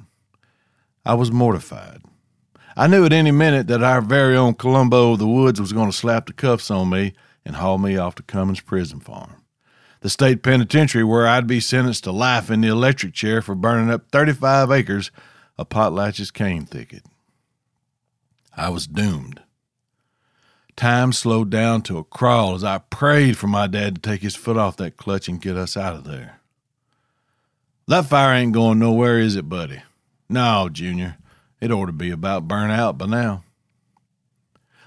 I 1.05 1.13
was 1.13 1.31
mortified. 1.31 2.01
I 2.79 2.87
knew 2.87 3.05
at 3.05 3.13
any 3.13 3.33
minute 3.33 3.67
that 3.67 3.83
our 3.83 4.01
very 4.01 4.37
own 4.37 4.55
Columbo 4.55 5.15
of 5.15 5.19
the 5.19 5.27
Woods 5.27 5.61
was 5.61 5.73
going 5.73 5.91
to 5.91 5.97
slap 5.97 6.27
the 6.27 6.33
cuffs 6.33 6.71
on 6.71 6.91
me 6.91 7.13
and 7.45 7.57
haul 7.57 7.77
me 7.77 7.97
off 7.97 8.15
to 8.15 8.23
Cummins 8.23 8.61
Prison 8.61 9.01
Farm, 9.01 9.43
the 9.99 10.09
state 10.09 10.45
penitentiary 10.45 11.03
where 11.03 11.27
I'd 11.27 11.49
be 11.49 11.59
sentenced 11.59 12.05
to 12.05 12.13
life 12.13 12.53
in 12.53 12.61
the 12.61 12.69
electric 12.69 13.15
chair 13.15 13.43
for 13.43 13.57
burning 13.57 13.91
up 13.91 14.13
35 14.13 14.71
acres 14.71 15.11
of 15.59 15.69
Potlatch's 15.71 16.31
cane 16.31 16.67
thicket. 16.67 17.03
I 18.57 18.69
was 18.69 18.87
doomed. 18.87 19.43
Time 20.77 21.13
slowed 21.13 21.51
down 21.51 21.83
to 21.83 21.99
a 21.99 22.05
crawl 22.05 22.55
as 22.55 22.63
I 22.63 22.79
prayed 22.79 23.37
for 23.37 23.49
my 23.49 23.67
dad 23.67 23.97
to 23.97 24.01
take 24.01 24.23
his 24.23 24.37
foot 24.37 24.57
off 24.57 24.77
that 24.77 24.97
clutch 24.97 25.27
and 25.27 25.41
get 25.41 25.57
us 25.57 25.77
out 25.77 25.97
of 25.97 26.05
there. 26.05 26.39
That 27.89 28.07
fire 28.07 28.35
ain't 28.35 28.53
going 28.53 28.79
nowhere, 28.79 29.19
is 29.19 29.35
it, 29.35 29.49
buddy? 29.49 29.83
No, 30.29 30.69
Junior. 30.71 31.17
It 31.61 31.71
ought 31.71 31.87
to 31.87 31.93
be 31.93 32.11
about 32.11 32.49
burnt 32.49 32.73
out 32.73 32.99
by 32.99 33.07
now. 33.07 33.45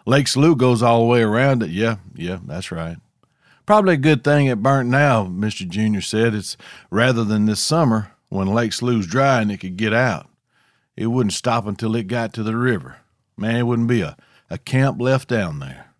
Lake 0.05 0.27
Slough 0.27 0.57
goes 0.57 0.81
all 0.81 1.01
the 1.01 1.05
way 1.07 1.21
around 1.21 1.63
it. 1.63 1.69
Yeah, 1.69 1.97
yeah, 2.15 2.39
that's 2.45 2.71
right. 2.71 2.97
Probably 3.65 3.93
a 3.93 3.97
good 3.97 4.23
thing 4.23 4.47
it 4.47 4.63
burnt 4.63 4.89
now, 4.89 5.25
Mr. 5.25 5.67
Junior 5.67 6.01
said. 6.01 6.33
It's 6.33 6.57
rather 6.89 7.23
than 7.23 7.45
this 7.45 7.59
summer 7.59 8.11
when 8.29 8.47
Lake 8.47 8.73
Slough's 8.73 9.07
dry 9.07 9.41
and 9.41 9.51
it 9.51 9.59
could 9.59 9.77
get 9.77 9.93
out. 9.93 10.27
It 10.95 11.07
wouldn't 11.07 11.33
stop 11.33 11.67
until 11.67 11.95
it 11.95 12.07
got 12.07 12.33
to 12.33 12.43
the 12.43 12.55
river. 12.55 12.97
Man, 13.37 13.55
it 13.57 13.63
wouldn't 13.63 13.87
be 13.87 14.01
a 14.01 14.17
a 14.51 14.57
camp 14.57 14.99
left 14.99 15.29
down 15.29 15.59
there. 15.59 15.93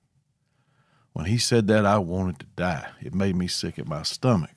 When 1.13 1.25
he 1.25 1.37
said 1.37 1.67
that, 1.67 1.85
I 1.85 1.99
wanted 1.99 2.39
to 2.39 2.45
die. 2.57 2.89
It 3.01 3.15
made 3.15 3.37
me 3.37 3.47
sick 3.47 3.79
at 3.79 3.87
my 3.87 4.03
stomach. 4.03 4.51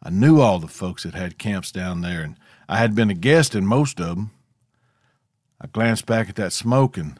I 0.00 0.10
knew 0.10 0.40
all 0.40 0.60
the 0.60 0.68
folks 0.68 1.02
that 1.02 1.14
had 1.14 1.36
camps 1.36 1.72
down 1.72 2.02
there, 2.02 2.22
and 2.22 2.36
I 2.68 2.76
had 2.76 2.94
been 2.94 3.10
a 3.10 3.14
guest 3.14 3.56
in 3.56 3.66
most 3.66 4.00
of 4.00 4.14
them. 4.14 4.30
I 5.60 5.66
glanced 5.68 6.06
back 6.06 6.28
at 6.28 6.36
that 6.36 6.52
smoke 6.52 6.96
and 6.96 7.18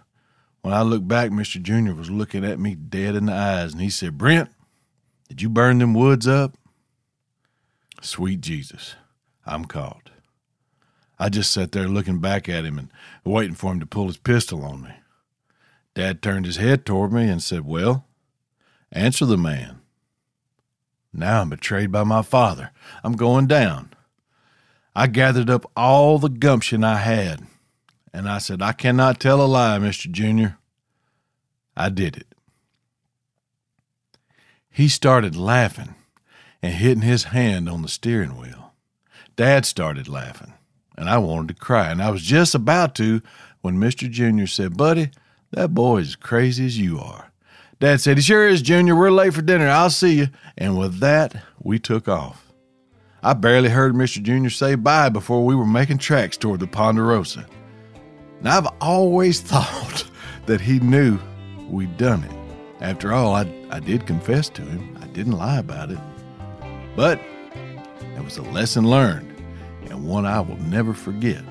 When 0.62 0.74
I 0.74 0.82
looked 0.82 1.06
back, 1.06 1.30
Mr. 1.30 1.62
Junior 1.62 1.94
was 1.94 2.10
looking 2.10 2.44
at 2.44 2.58
me 2.58 2.74
dead 2.74 3.14
in 3.14 3.26
the 3.26 3.32
eyes, 3.32 3.72
and 3.72 3.80
he 3.80 3.88
said, 3.88 4.18
Brent, 4.18 4.50
did 5.28 5.40
you 5.40 5.48
burn 5.48 5.78
them 5.78 5.94
woods 5.94 6.26
up? 6.26 6.56
Sweet 8.02 8.40
Jesus, 8.40 8.96
I'm 9.46 9.64
caught. 9.64 10.10
I 11.18 11.28
just 11.28 11.50
sat 11.52 11.72
there 11.72 11.88
looking 11.88 12.20
back 12.20 12.48
at 12.48 12.64
him 12.64 12.78
and 12.78 12.90
waiting 13.24 13.54
for 13.54 13.72
him 13.72 13.80
to 13.80 13.86
pull 13.86 14.08
his 14.08 14.18
pistol 14.18 14.64
on 14.64 14.82
me. 14.82 14.90
Dad 15.94 16.20
turned 16.20 16.44
his 16.46 16.56
head 16.56 16.84
toward 16.84 17.12
me 17.12 17.28
and 17.28 17.42
said, 17.42 17.64
Well, 17.64 18.06
answer 18.92 19.24
the 19.24 19.38
man. 19.38 19.80
Now 21.12 21.40
I'm 21.40 21.48
betrayed 21.48 21.90
by 21.90 22.04
my 22.04 22.22
father. 22.22 22.70
I'm 23.02 23.14
going 23.14 23.46
down. 23.46 23.94
I 24.94 25.06
gathered 25.06 25.48
up 25.48 25.70
all 25.74 26.18
the 26.18 26.28
gumption 26.28 26.84
I 26.84 26.96
had, 26.96 27.46
and 28.12 28.28
I 28.28 28.38
said, 28.38 28.62
I 28.62 28.72
cannot 28.72 29.20
tell 29.20 29.40
a 29.40 29.46
lie, 29.46 29.78
Mr. 29.78 30.10
Junior. 30.10 30.58
I 31.76 31.88
did 31.88 32.16
it. 32.16 32.26
He 34.70 34.88
started 34.88 35.36
laughing 35.36 35.94
and 36.62 36.74
hitting 36.74 37.02
his 37.02 37.24
hand 37.24 37.68
on 37.68 37.82
the 37.82 37.88
steering 37.88 38.36
wheel. 38.36 38.72
Dad 39.36 39.66
started 39.66 40.08
laughing, 40.08 40.54
and 40.96 41.08
I 41.08 41.18
wanted 41.18 41.48
to 41.48 41.62
cry, 41.62 41.90
and 41.90 42.02
I 42.02 42.10
was 42.10 42.22
just 42.22 42.54
about 42.54 42.94
to 42.96 43.20
when 43.60 43.78
Mr. 43.78 44.10
Junior 44.10 44.46
said, 44.46 44.76
Buddy, 44.76 45.10
that 45.52 45.74
boy 45.74 45.98
is 45.98 46.16
crazy 46.16 46.66
as 46.66 46.78
you 46.78 46.98
are. 46.98 47.30
Dad 47.78 48.00
said, 48.00 48.16
He 48.16 48.22
sure 48.22 48.48
is, 48.48 48.62
Junior. 48.62 48.96
We're 48.96 49.10
late 49.10 49.34
for 49.34 49.42
dinner. 49.42 49.68
I'll 49.68 49.90
see 49.90 50.14
you. 50.14 50.28
And 50.56 50.78
with 50.78 51.00
that, 51.00 51.42
we 51.62 51.78
took 51.78 52.08
off. 52.08 52.52
I 53.22 53.34
barely 53.34 53.68
heard 53.68 53.94
Mr. 53.94 54.22
Junior 54.22 54.50
say 54.50 54.76
bye 54.76 55.08
before 55.08 55.44
we 55.44 55.54
were 55.54 55.66
making 55.66 55.98
tracks 55.98 56.36
toward 56.36 56.60
the 56.60 56.66
Ponderosa. 56.66 57.46
Now, 58.46 58.58
I've 58.58 58.68
always 58.80 59.40
thought 59.52 60.04
that 60.46 60.60
he 60.60 60.78
knew 60.78 61.18
we'd 61.68 61.96
done 61.96 62.22
it. 62.22 62.30
After 62.80 63.12
all, 63.12 63.34
I, 63.34 63.52
I 63.70 63.80
did 63.80 64.06
confess 64.06 64.48
to 64.50 64.62
him. 64.62 64.96
I 65.02 65.08
didn't 65.08 65.32
lie 65.32 65.58
about 65.58 65.90
it. 65.90 65.98
But 66.94 67.20
it 68.14 68.24
was 68.24 68.36
a 68.36 68.42
lesson 68.42 68.88
learned 68.88 69.32
and 69.90 70.06
one 70.06 70.26
I 70.26 70.38
will 70.38 70.58
never 70.58 70.94
forget. 70.94 71.42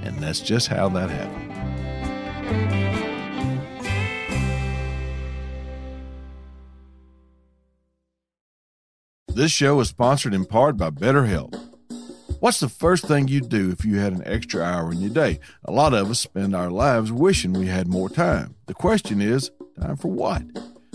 And 0.00 0.18
that's 0.18 0.40
just 0.40 0.68
how 0.68 0.88
that 0.88 1.10
happened. 1.10 1.44
This 9.28 9.52
show 9.52 9.78
is 9.80 9.88
sponsored 9.90 10.32
in 10.32 10.46
part 10.46 10.78
by 10.78 10.88
BetterHelp. 10.88 11.67
What's 12.40 12.60
the 12.60 12.68
first 12.68 13.04
thing 13.06 13.26
you'd 13.26 13.48
do 13.48 13.70
if 13.72 13.84
you 13.84 13.98
had 13.98 14.12
an 14.12 14.22
extra 14.24 14.62
hour 14.62 14.92
in 14.92 15.00
your 15.00 15.10
day? 15.10 15.40
A 15.64 15.72
lot 15.72 15.92
of 15.92 16.08
us 16.08 16.20
spend 16.20 16.54
our 16.54 16.70
lives 16.70 17.10
wishing 17.10 17.52
we 17.52 17.66
had 17.66 17.88
more 17.88 18.08
time. 18.08 18.54
The 18.66 18.74
question 18.74 19.20
is, 19.20 19.50
time 19.80 19.96
for 19.96 20.06
what? 20.06 20.42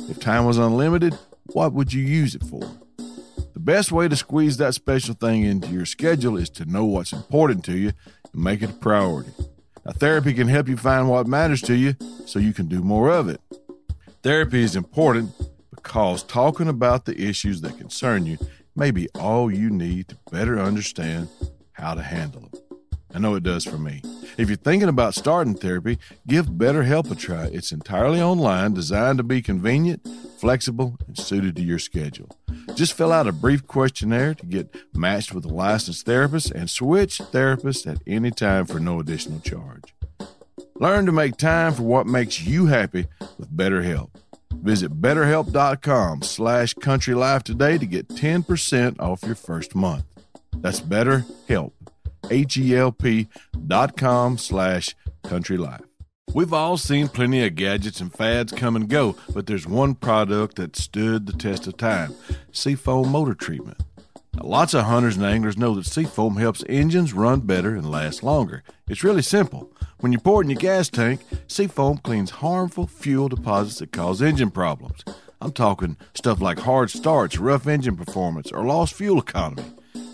If 0.09 0.21
time 0.21 0.45
was 0.45 0.57
unlimited, 0.57 1.17
what 1.47 1.73
would 1.73 1.91
you 1.91 2.01
use 2.01 2.33
it 2.33 2.43
for? 2.43 2.62
The 2.97 3.59
best 3.59 3.91
way 3.91 4.07
to 4.07 4.15
squeeze 4.15 4.55
that 4.57 4.73
special 4.73 5.15
thing 5.15 5.43
into 5.43 5.67
your 5.67 5.85
schedule 5.85 6.38
is 6.38 6.50
to 6.51 6.65
know 6.65 6.85
what's 6.85 7.12
important 7.12 7.65
to 7.65 7.77
you 7.77 7.91
and 8.31 8.41
make 8.41 8.62
it 8.62 8.69
a 8.69 8.73
priority. 8.73 9.33
Now, 9.85 9.91
therapy 9.91 10.33
can 10.33 10.47
help 10.47 10.69
you 10.69 10.77
find 10.77 11.09
what 11.09 11.27
matters 11.27 11.62
to 11.63 11.75
you 11.75 11.95
so 12.25 12.39
you 12.39 12.53
can 12.53 12.67
do 12.67 12.81
more 12.81 13.09
of 13.09 13.27
it. 13.27 13.41
Therapy 14.21 14.63
is 14.63 14.77
important 14.77 15.31
because 15.71 16.23
talking 16.23 16.69
about 16.69 17.03
the 17.03 17.21
issues 17.21 17.59
that 17.62 17.77
concern 17.77 18.25
you 18.25 18.38
may 18.75 18.92
be 18.92 19.08
all 19.10 19.51
you 19.51 19.70
need 19.70 20.08
to 20.10 20.18
better 20.32 20.60
understand 20.60 21.30
how 21.74 21.94
to 21.94 22.01
handle 22.01 22.42
them. 22.42 22.51
I 23.15 23.20
know 23.20 23.36
it 23.36 23.44
does 23.44 23.63
for 23.63 23.77
me. 23.77 24.01
If 24.38 24.50
you're 24.50 24.58
thinking 24.58 24.89
about 24.89 25.13
starting 25.13 25.53
therapy, 25.53 26.00
give 26.25 26.48
BetterHelp 26.48 27.12
a 27.12 27.15
try. 27.15 27.46
It's 27.46 27.72
entirely 27.72 28.20
online, 28.20 28.74
designed 28.74 29.20
to 29.20 29.24
be 29.24 29.44
convenient, 29.44 30.08
flexible, 30.39 30.98
and 31.06 31.15
suited 31.15 31.56
to 31.58 31.62
your 31.62 31.77
schedule. 31.77 32.30
Just 32.74 32.94
fill 32.94 33.12
out 33.12 33.27
a 33.27 33.32
brief 33.32 33.68
questionnaire 33.68 34.34
to 34.34 34.46
get 34.48 34.75
matched 34.96 35.34
with 35.34 35.46
a 35.46 35.53
licensed 35.53 36.08
therapist 36.08 36.50
and 36.51 36.70
switch 36.70 37.20
therapists 37.20 37.86
at 37.86 38.01
any 38.08 38.32
time 38.32 38.65
for 38.65 38.80
no 38.80 39.00
additional 39.00 39.39
charge. 39.41 39.93
Learn 40.76 41.06
to 41.06 41.12
make 41.12 41.38
time 41.38 41.74
for 41.74 41.84
what 41.84 42.08
makes 42.08 42.41
you 42.41 42.65
happy 42.65 43.06
with 43.38 43.56
BetterHelp. 43.56 44.10
Visit 44.62 45.02
betterhelp.com 45.02 46.22
slash 46.22 46.74
countrylife 46.76 47.44
today 47.44 47.78
to 47.78 47.86
get 47.86 48.08
10% 48.10 49.00
off 49.00 49.24
your 49.24 49.36
first 49.36 49.76
month. 49.76 50.06
That's 50.58 50.80
BetterHelp, 50.82 51.72
H-E-L-P 52.30 53.28
dot 53.68 53.98
com 53.98 54.38
slash 54.38 54.96
countrylife. 55.24 55.84
We've 56.34 56.54
all 56.54 56.78
seen 56.78 57.10
plenty 57.10 57.46
of 57.46 57.56
gadgets 57.56 58.00
and 58.02 58.12
fads 58.12 58.52
come 58.52 58.76
and 58.76 58.89
go, 58.89 59.16
but 59.34 59.46
there's 59.46 59.68
one 59.68 59.94
product 59.94 60.56
that 60.56 60.76
stood 60.76 61.28
the 61.28 61.34
test 61.34 61.68
of 61.68 61.78
time 61.78 62.16
Seafoam 62.52 63.10
Motor 63.10 63.36
Treatment. 63.36 63.78
Now, 64.36 64.46
lots 64.46 64.74
of 64.74 64.86
hunters 64.86 65.16
and 65.16 65.26
anglers 65.26 65.58
know 65.58 65.76
that 65.76 65.86
Seafoam 65.86 66.38
helps 66.38 66.63
engines 66.68 67.13
run 67.13 67.42
better 67.42 67.76
and 67.76 67.92
last 67.92 68.24
longer. 68.24 68.63
It's 68.88 69.04
really 69.04 69.22
simple. 69.22 69.72
When 70.04 70.12
you 70.12 70.20
pour 70.20 70.42
it 70.42 70.48
in 70.48 70.50
your 70.50 70.60
gas 70.60 70.89
tank, 70.89 71.22
Seafoam 71.48 72.00
cleans 72.00 72.30
harmful 72.30 72.88
fuel 72.88 73.30
deposits 73.30 73.80
that 73.80 73.94
cause 73.94 74.22
engine 74.22 74.52
problems. 74.52 75.02
I'm 75.39 75.54
talking 75.54 75.96
stuff 76.13 76.42
like 76.42 76.60
hard 76.60 76.89
starts, 76.89 77.38
rough 77.38 77.68
engine 77.68 77.96
performance, 77.96 78.52
or 78.52 78.66
lost 78.66 78.96
fuel 78.96 79.18
economy. 79.18 79.63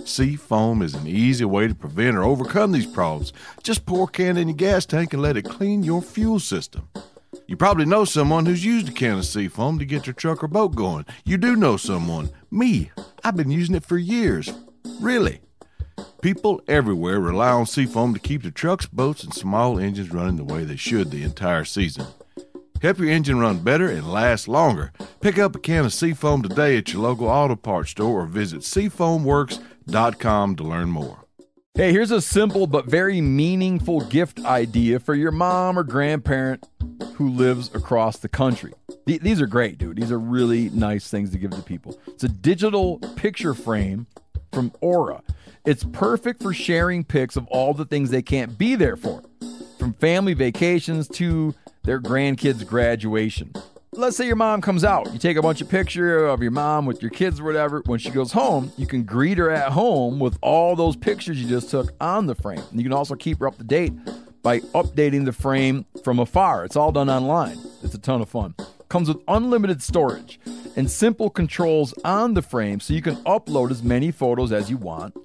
Seafoam 0.06 0.84
is 0.84 0.94
an 0.94 1.08
easy 1.08 1.44
way 1.44 1.68
to 1.68 1.74
prevent 1.74 2.18
or 2.18 2.24
overcome 2.24 2.72
these 2.72 2.86
problems. 2.86 3.34
Just 3.64 3.88
pour 3.88 4.04
a 4.04 4.08
can 4.12 4.38
in 4.38 4.50
your 4.50 4.58
gas 4.58 4.86
tank 4.86 5.12
and 5.12 5.24
let 5.24 5.38
it 5.38 5.46
clean 5.46 5.82
your 5.82 6.04
fuel 6.04 6.40
system. 6.40 6.88
You 7.48 7.58
probably 7.58 7.86
know 7.86 8.06
someone 8.06 8.46
who's 8.46 8.64
used 8.64 8.90
a 8.90 8.92
can 8.92 9.18
of 9.18 9.26
Seafoam 9.26 9.80
to 9.80 9.86
get 9.86 10.04
their 10.04 10.14
truck 10.14 10.44
or 10.44 10.48
boat 10.48 10.76
going. 10.76 11.08
You 11.26 11.38
do 11.38 11.56
know 11.56 11.78
someone. 11.78 12.30
Me. 12.52 12.92
I've 13.24 13.36
been 13.36 13.50
using 13.50 13.74
it 13.74 13.86
for 13.86 13.98
years. 13.98 14.54
Really. 15.00 15.42
People 16.22 16.62
everywhere 16.68 17.20
rely 17.20 17.52
on 17.52 17.66
Seafoam 17.66 18.14
to 18.14 18.20
keep 18.20 18.42
their 18.42 18.52
trucks, 18.52 18.86
boats, 18.86 19.24
and 19.24 19.34
small 19.34 19.80
engines 19.80 20.12
running 20.12 20.36
the 20.36 20.44
way 20.44 20.64
they 20.64 20.76
should 20.76 21.12
the 21.12 21.24
entire 21.24 21.66
season. 21.66 22.06
Help 22.82 23.00
your 23.00 23.10
engine 23.10 23.40
run 23.40 23.60
better 23.60 23.90
and 23.90 24.12
last 24.12 24.48
longer. 24.48 24.92
Pick 25.22 25.38
up 25.38 25.56
a 25.56 25.60
can 25.60 25.86
of 25.86 25.94
Seafoam 25.94 26.42
today 26.42 26.78
at 26.78 26.94
your 26.94 27.02
local 27.02 27.28
auto 27.28 27.56
parts 27.56 27.92
store 27.92 28.22
or 28.22 28.26
visit 28.26 28.62
seafoamworks.com 28.62 30.56
to 30.56 30.64
learn 30.64 30.90
more. 30.90 31.26
Hey, 31.76 31.92
here's 31.92 32.12
a 32.12 32.22
simple 32.22 32.68
but 32.68 32.86
very 32.86 33.22
meaningful 33.22 34.02
gift 34.02 34.44
idea 34.44 35.00
for 35.00 35.16
your 35.16 35.32
mom 35.32 35.80
or 35.80 35.84
grandparent 35.84 36.68
who 37.16 37.30
lives 37.30 37.74
across 37.74 38.18
the 38.18 38.28
country. 38.28 38.74
These 39.06 39.42
are 39.42 39.48
great, 39.48 39.78
dude. 39.78 39.98
These 39.98 40.12
are 40.12 40.20
really 40.20 40.70
nice 40.70 41.10
things 41.10 41.32
to 41.32 41.38
give 41.38 41.52
to 41.52 41.62
people. 41.62 42.00
It's 42.08 42.24
a 42.24 42.30
digital 42.30 43.00
picture 43.16 43.54
frame 43.54 44.08
from 44.52 44.72
Aura. 44.82 45.22
It's 45.66 45.84
perfect 45.84 46.42
for 46.42 46.54
sharing 46.54 47.04
pics 47.04 47.36
of 47.36 47.48
all 47.48 47.74
the 47.74 47.86
things 47.86 48.10
they 48.10 48.22
can't 48.22 48.58
be 48.58 48.76
there 48.76 48.96
for, 48.96 49.24
from 49.78 49.94
family 49.94 50.34
vacations 50.34 51.08
to 51.10 51.54
their 51.84 52.02
grandkids' 52.02 52.66
graduation. 52.66 53.54
Let's 53.94 54.16
say 54.16 54.28
your 54.28 54.36
mom 54.36 54.62
comes 54.62 54.84
out. 54.84 55.12
You 55.12 55.20
take 55.20 55.36
a 55.36 55.42
bunch 55.42 55.62
of 55.62 55.70
pictures 55.70 56.30
of 56.30 56.42
your 56.42 56.52
mom 56.52 56.86
with 56.86 57.02
your 57.02 57.12
kids 57.12 57.40
or 57.40 57.44
whatever. 57.44 57.82
When 57.86 58.00
she 58.00 58.12
goes 58.12 58.32
home, 58.32 58.72
you 58.78 58.86
can 58.86 59.04
greet 59.04 59.38
her 59.40 59.50
at 59.50 59.72
home 59.72 60.20
with 60.20 60.38
all 60.42 60.76
those 60.76 60.96
pictures 60.96 61.42
you 61.42 61.50
just 61.50 61.70
took 61.70 61.92
on 62.00 62.28
the 62.28 62.36
frame. 62.36 62.62
And 62.70 62.80
you 62.80 62.84
can 62.84 62.94
also 62.94 63.16
keep 63.16 63.40
her 63.40 63.48
up 63.48 63.58
to 63.58 63.64
date 63.64 63.94
by 64.44 64.60
updating 64.60 65.26
the 65.26 65.34
frame 65.34 65.86
from 66.04 66.20
afar. 66.20 66.66
It's 66.66 66.76
all 66.76 66.92
done 66.92 67.10
online. 67.10 67.58
It's 67.84 67.96
a 67.96 68.00
ton 68.00 68.22
of 68.22 68.30
fun. 68.30 68.54
Comes 68.90 69.08
with 69.08 69.22
unlimited 69.28 69.82
storage 69.82 70.40
and 70.76 70.90
simple 70.90 71.30
controls 71.30 71.94
on 72.04 72.34
the 72.34 72.42
frame 72.42 72.80
so 72.80 72.94
you 72.94 73.02
can 73.02 73.16
upload 73.18 73.72
as 73.72 73.84
many 73.84 74.12
photos 74.12 74.52
as 74.52 74.70
you 74.70 74.78
want 74.78 75.16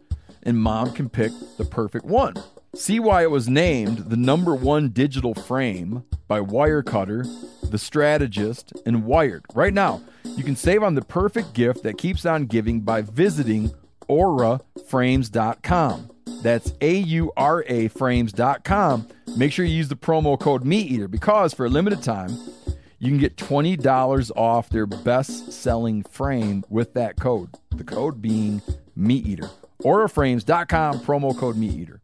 and 0.44 0.58
mom 0.58 0.92
can 0.92 1.08
pick 1.08 1.32
the 1.56 1.64
perfect 1.64 2.04
one. 2.04 2.34
See 2.74 3.00
why 3.00 3.22
it 3.22 3.30
was 3.30 3.48
named 3.48 4.10
the 4.10 4.16
number 4.16 4.54
one 4.54 4.90
digital 4.90 5.34
frame 5.34 6.04
by 6.26 6.40
Wirecutter, 6.40 7.24
The 7.70 7.78
Strategist, 7.78 8.72
and 8.84 9.04
Wired. 9.04 9.44
Right 9.54 9.72
now, 9.72 10.02
you 10.36 10.42
can 10.42 10.56
save 10.56 10.82
on 10.82 10.94
the 10.94 11.02
perfect 11.02 11.54
gift 11.54 11.84
that 11.84 11.98
keeps 11.98 12.26
on 12.26 12.46
giving 12.46 12.80
by 12.80 13.02
visiting 13.02 13.72
auraframes.com. 14.08 16.10
That's 16.42 16.72
A 16.80 16.96
U 16.96 17.32
R 17.36 17.64
A 17.68 17.88
frames.com. 17.88 19.08
Make 19.36 19.52
sure 19.52 19.64
you 19.64 19.76
use 19.76 19.88
the 19.88 19.96
promo 19.96 20.38
code 20.38 20.64
MeatEater 20.64 21.10
because 21.10 21.54
for 21.54 21.66
a 21.66 21.70
limited 21.70 22.02
time, 22.02 22.30
you 23.04 23.10
can 23.10 23.18
get 23.18 23.36
$20 23.36 24.30
off 24.34 24.70
their 24.70 24.86
best 24.86 25.52
selling 25.52 26.02
frame 26.04 26.64
with 26.70 26.94
that 26.94 27.16
code. 27.16 27.50
The 27.70 27.84
code 27.84 28.22
being 28.22 28.62
MeatEater. 28.98 29.50
Auraframes.com, 29.82 31.00
promo 31.00 31.36
code 31.36 31.56
MeatEater. 31.56 32.00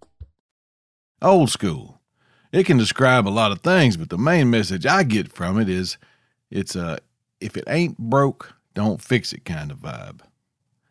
Old 1.22 1.50
school. 1.50 2.00
It 2.52 2.66
can 2.66 2.76
describe 2.76 3.26
a 3.26 3.30
lot 3.30 3.52
of 3.52 3.60
things, 3.60 3.96
but 3.96 4.10
the 4.10 4.18
main 4.18 4.50
message 4.50 4.84
I 4.84 5.02
get 5.04 5.32
from 5.32 5.58
it 5.58 5.68
is 5.68 5.96
it's 6.50 6.76
a 6.76 6.98
if 7.40 7.56
it 7.56 7.64
ain't 7.66 7.96
broke, 7.96 8.54
don't 8.74 9.00
fix 9.00 9.32
it 9.32 9.44
kind 9.46 9.70
of 9.70 9.78
vibe. 9.78 10.20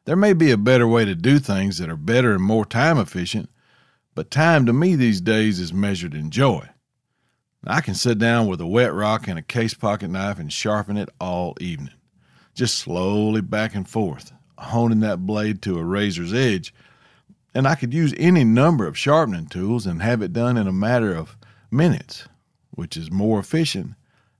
There 0.05 0.15
may 0.15 0.33
be 0.33 0.49
a 0.49 0.57
better 0.57 0.87
way 0.87 1.05
to 1.05 1.13
do 1.13 1.37
things 1.37 1.77
that 1.77 1.89
are 1.89 1.95
better 1.95 2.33
and 2.33 2.43
more 2.43 2.65
time 2.65 2.97
efficient, 2.97 3.51
but 4.15 4.31
time 4.31 4.65
to 4.65 4.73
me 4.73 4.95
these 4.95 5.21
days 5.21 5.59
is 5.59 5.71
measured 5.71 6.15
in 6.15 6.31
joy. 6.31 6.67
I 7.65 7.81
can 7.81 7.95
sit 7.95 8.19
down 8.19 8.47
with 8.47 8.61
a 8.61 8.67
whet 8.67 8.93
rock 8.93 9.27
and 9.27 9.37
a 9.37 9.43
case 9.43 9.73
pocket 9.73 10.09
knife 10.09 10.39
and 10.39 10.51
sharpen 10.51 10.97
it 10.97 11.09
all 11.19 11.55
evening, 11.59 11.93
just 12.55 12.77
slowly 12.77 13.41
back 13.41 13.75
and 13.75 13.87
forth, 13.87 14.31
honing 14.57 15.01
that 15.01 15.25
blade 15.25 15.61
to 15.63 15.77
a 15.77 15.83
razor's 15.83 16.33
edge. 16.33 16.73
And 17.53 17.67
I 17.67 17.75
could 17.75 17.93
use 17.93 18.13
any 18.17 18.43
number 18.43 18.87
of 18.87 18.97
sharpening 18.97 19.47
tools 19.47 19.85
and 19.85 20.01
have 20.01 20.21
it 20.21 20.31
done 20.31 20.55
in 20.55 20.67
a 20.67 20.71
matter 20.71 21.13
of 21.13 21.35
minutes, 21.69 22.27
which 22.71 22.95
is 22.95 23.11
more 23.11 23.39
efficient, 23.39 23.95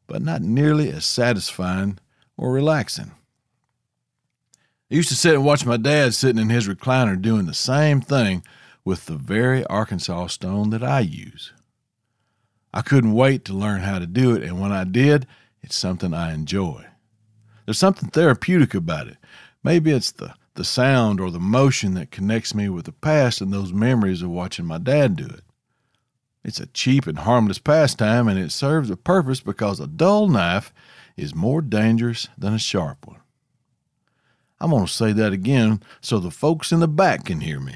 but 0.08 0.22
not 0.22 0.42
nearly 0.42 0.90
as 0.90 1.06
satisfying 1.06 2.00
or 2.38 2.54
relaxing. 2.54 3.12
I 4.92 4.96
used 4.96 5.10
to 5.10 5.16
sit 5.16 5.36
and 5.36 5.46
watch 5.46 5.66
my 5.66 5.78
dad 5.78 6.14
sitting 6.14 6.42
in 6.42 6.50
his 6.50 6.68
recliner 6.68 7.22
doing 7.22 7.46
the 7.46 7.54
same 7.54 8.02
thing 8.02 8.44
with 8.86 9.06
the 9.06 9.18
very 9.18 9.66
Arkansas 9.66 10.28
stone 10.28 10.70
that 10.70 10.84
I 10.84 11.02
use. 11.02 11.52
I 12.74 12.82
couldn't 12.82 13.14
wait 13.14 13.46
to 13.46 13.54
learn 13.54 13.82
how 13.82 14.00
to 14.00 14.06
do 14.06 14.36
it, 14.36 14.44
and 14.44 14.60
when 14.60 14.72
I 14.72 14.84
did, 14.84 15.26
it's 15.62 15.76
something 15.76 16.14
I 16.14 16.34
enjoy. 16.34 16.86
There's 17.66 17.78
something 17.78 18.10
therapeutic 18.10 18.74
about 18.74 19.08
it. 19.08 19.18
Maybe 19.64 19.92
it's 19.92 20.12
the, 20.12 20.34
the 20.54 20.64
sound 20.64 21.20
or 21.20 21.32
the 21.32 21.40
motion 21.40 21.94
that 21.96 22.12
connects 22.12 22.54
me 22.54 22.70
with 22.70 22.86
the 22.86 22.92
past 22.92 23.42
and 23.42 23.52
those 23.52 23.74
memories 23.74 24.22
of 24.22 24.30
watching 24.30 24.66
my 24.66 24.78
dad 24.78 25.16
do 25.16 25.26
it. 25.26 25.44
It's 26.44 26.60
a 26.60 26.68
cheap 26.68 27.06
and 27.08 27.20
harmless 27.20 27.60
pastime, 27.60 28.28
and 28.28 28.40
it 28.40 28.52
serves 28.52 28.90
a 28.90 28.98
purpose 28.98 29.42
because 29.42 29.80
a 29.80 29.88
dull 29.88 30.28
knife 30.28 30.74
is 31.18 31.36
more 31.36 31.62
dangerous 31.62 32.28
than 32.38 32.54
a 32.54 32.60
sharp 32.60 33.06
one. 33.06 33.20
I'm 34.62 34.72
going 34.72 34.86
to 34.86 34.92
say 34.92 35.12
that 35.14 35.34
again 35.34 35.82
so 36.02 36.20
the 36.20 36.32
folks 36.32 36.72
in 36.72 36.80
the 36.80 36.88
back 36.88 37.26
can 37.26 37.42
hear 37.42 37.60
me. 37.60 37.76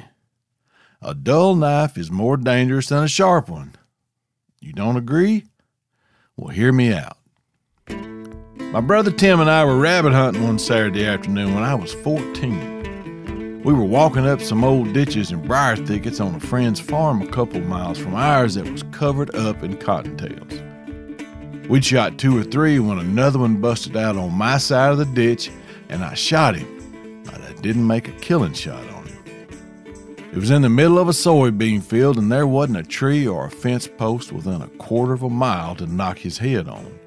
A 1.01 1.13
dull 1.13 1.55
knife 1.55 1.97
is 1.97 2.09
more 2.09 2.37
dangerous 2.37 2.87
than 2.87 3.03
a 3.03 3.07
sharp 3.07 3.49
one. 3.49 3.75
You 4.63 4.71
don't 4.71 4.95
agree? 4.95 5.43
Well, 6.37 6.47
hear 6.47 6.71
me 6.71 6.93
out. 6.93 7.17
My 8.71 8.79
brother 8.79 9.11
Tim 9.11 9.41
and 9.41 9.49
I 9.49 9.65
were 9.65 9.77
rabbit 9.77 10.13
hunting 10.13 10.41
one 10.41 10.57
Saturday 10.57 11.05
afternoon 11.05 11.53
when 11.53 11.65
I 11.65 11.75
was 11.75 11.93
14. 11.95 13.61
We 13.65 13.73
were 13.73 13.83
walking 13.83 14.25
up 14.25 14.39
some 14.39 14.63
old 14.63 14.93
ditches 14.93 15.31
and 15.31 15.45
briar 15.45 15.75
thickets 15.75 16.21
on 16.21 16.35
a 16.35 16.39
friend's 16.39 16.79
farm 16.79 17.21
a 17.21 17.27
couple 17.27 17.59
miles 17.59 17.99
from 17.99 18.15
ours 18.15 18.55
that 18.55 18.71
was 18.71 18.83
covered 18.83 19.35
up 19.35 19.63
in 19.63 19.75
cottontails. 19.75 20.61
We'd 21.67 21.83
shot 21.83 22.17
two 22.17 22.37
or 22.37 22.43
three 22.43 22.79
when 22.79 22.99
another 22.99 23.39
one 23.39 23.59
busted 23.59 23.97
out 23.97 24.15
on 24.15 24.31
my 24.31 24.59
side 24.59 24.93
of 24.93 24.97
the 24.97 25.05
ditch, 25.05 25.51
and 25.89 26.05
I 26.05 26.13
shot 26.13 26.55
him, 26.55 27.21
but 27.25 27.41
I 27.41 27.51
didn't 27.61 27.85
make 27.85 28.07
a 28.07 28.13
killing 28.13 28.53
shot. 28.53 28.92
It 30.33 30.39
was 30.39 30.49
in 30.49 30.63
the 30.63 30.69
middle 30.69 30.97
of 30.97 31.07
a 31.07 31.11
soybean 31.11 31.83
field, 31.83 32.17
and 32.17 32.31
there 32.31 32.47
wasn't 32.47 32.79
a 32.79 32.83
tree 32.83 33.27
or 33.27 33.45
a 33.45 33.51
fence 33.51 33.87
post 33.87 34.31
within 34.31 34.63
a 34.63 34.67
quarter 34.67 35.13
of 35.13 35.21
a 35.21 35.29
mile 35.29 35.75
to 35.75 35.85
knock 35.85 36.17
his 36.17 36.39
head 36.39 36.67
on. 36.67 36.97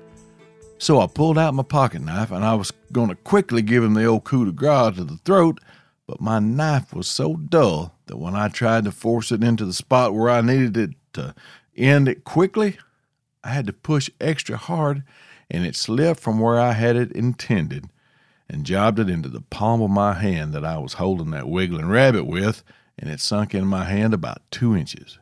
So 0.78 1.00
I 1.00 1.08
pulled 1.08 1.36
out 1.36 1.52
my 1.52 1.64
pocket 1.64 2.02
knife, 2.02 2.30
and 2.30 2.44
I 2.44 2.54
was 2.54 2.70
going 2.92 3.08
to 3.08 3.16
quickly 3.16 3.62
give 3.62 3.82
him 3.82 3.94
the 3.94 4.04
old 4.04 4.22
coup 4.22 4.44
de 4.44 4.52
grace 4.52 4.94
to 4.94 5.02
the 5.02 5.16
throat, 5.24 5.58
but 6.06 6.20
my 6.20 6.38
knife 6.38 6.94
was 6.94 7.08
so 7.08 7.34
dull 7.34 7.96
that 8.06 8.18
when 8.18 8.36
I 8.36 8.46
tried 8.46 8.84
to 8.84 8.92
force 8.92 9.32
it 9.32 9.42
into 9.42 9.64
the 9.64 9.72
spot 9.72 10.14
where 10.14 10.30
I 10.30 10.40
needed 10.40 10.76
it 10.76 10.90
to 11.14 11.34
end 11.76 12.06
it 12.06 12.22
quickly, 12.22 12.78
I 13.42 13.48
had 13.48 13.66
to 13.66 13.72
push 13.72 14.08
extra 14.20 14.56
hard, 14.56 15.02
and 15.50 15.66
it 15.66 15.74
slipped 15.74 16.20
from 16.20 16.38
where 16.38 16.60
I 16.60 16.74
had 16.74 16.94
it 16.94 17.10
intended 17.10 17.88
and 18.48 18.64
jobbed 18.64 19.00
it 19.00 19.10
into 19.10 19.28
the 19.28 19.40
palm 19.40 19.82
of 19.82 19.90
my 19.90 20.12
hand 20.12 20.52
that 20.52 20.64
I 20.64 20.78
was 20.78 20.92
holding 20.92 21.32
that 21.32 21.48
wiggling 21.48 21.88
rabbit 21.88 22.24
with, 22.24 22.62
and 22.98 23.10
it 23.10 23.20
sunk 23.20 23.54
in 23.54 23.66
my 23.66 23.84
hand 23.84 24.14
about 24.14 24.42
two 24.50 24.76
inches. 24.76 25.18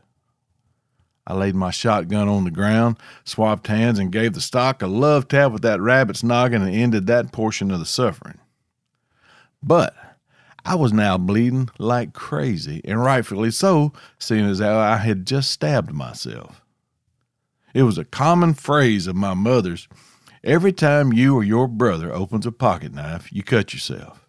I 1.27 1.35
laid 1.35 1.55
my 1.55 1.71
shotgun 1.71 2.29
on 2.29 2.45
the 2.45 2.51
ground, 2.51 2.99
swapped 3.25 3.67
hands, 3.67 3.99
and 3.99 4.13
gave 4.13 4.35
the 4.35 4.41
stock 4.41 4.83
a 4.83 4.87
love 4.87 5.27
tap 5.29 5.53
with 5.53 5.63
that 5.63 5.81
rabbit's 5.81 6.23
noggin 6.23 6.63
and 6.63 6.75
ended 6.75 7.07
that 7.07 7.33
portion 7.33 7.71
of 7.71 7.79
the 7.79 7.87
suffering. 7.87 8.39
But 9.63 9.95
I 10.67 10.75
was 10.75 10.93
now 10.93 11.17
bleeding 11.17 11.71
like 11.79 12.13
crazy, 12.13 12.83
and 12.85 13.03
rightfully 13.03 13.51
so, 13.51 13.93
seeing 14.19 14.45
as 14.45 14.61
how 14.61 14.79
I 14.79 14.99
had 14.99 15.27
just 15.27 15.51
stabbed 15.51 15.93
myself. 15.93 16.61
It 17.73 17.83
was 17.83 17.99
a 17.99 18.05
common 18.05 18.55
phrase 18.55 19.07
of 19.07 19.17
my 19.17 19.35
mother's 19.35 19.89
every 20.43 20.73
time 20.73 21.13
you 21.13 21.35
or 21.35 21.43
your 21.43 21.67
brother 21.67 22.13
opens 22.13 22.47
a 22.47 22.53
pocket 22.53 22.93
knife, 22.93 23.33
you 23.33 23.43
cut 23.43 23.73
yourself. 23.73 24.27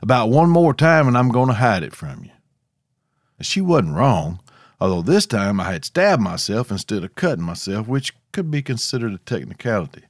About 0.00 0.30
one 0.30 0.48
more 0.48 0.72
time, 0.72 1.08
and 1.08 1.18
I'm 1.18 1.28
going 1.28 1.48
to 1.48 1.54
hide 1.54 1.82
it 1.82 1.94
from 1.94 2.24
you. 2.24 2.30
She 3.40 3.60
wasn't 3.60 3.94
wrong, 3.94 4.40
although 4.80 5.02
this 5.02 5.26
time 5.26 5.60
I 5.60 5.72
had 5.72 5.84
stabbed 5.84 6.22
myself 6.22 6.70
instead 6.70 7.04
of 7.04 7.14
cutting 7.14 7.44
myself, 7.44 7.86
which 7.88 8.14
could 8.32 8.50
be 8.50 8.62
considered 8.62 9.12
a 9.12 9.18
technicality. 9.18 10.04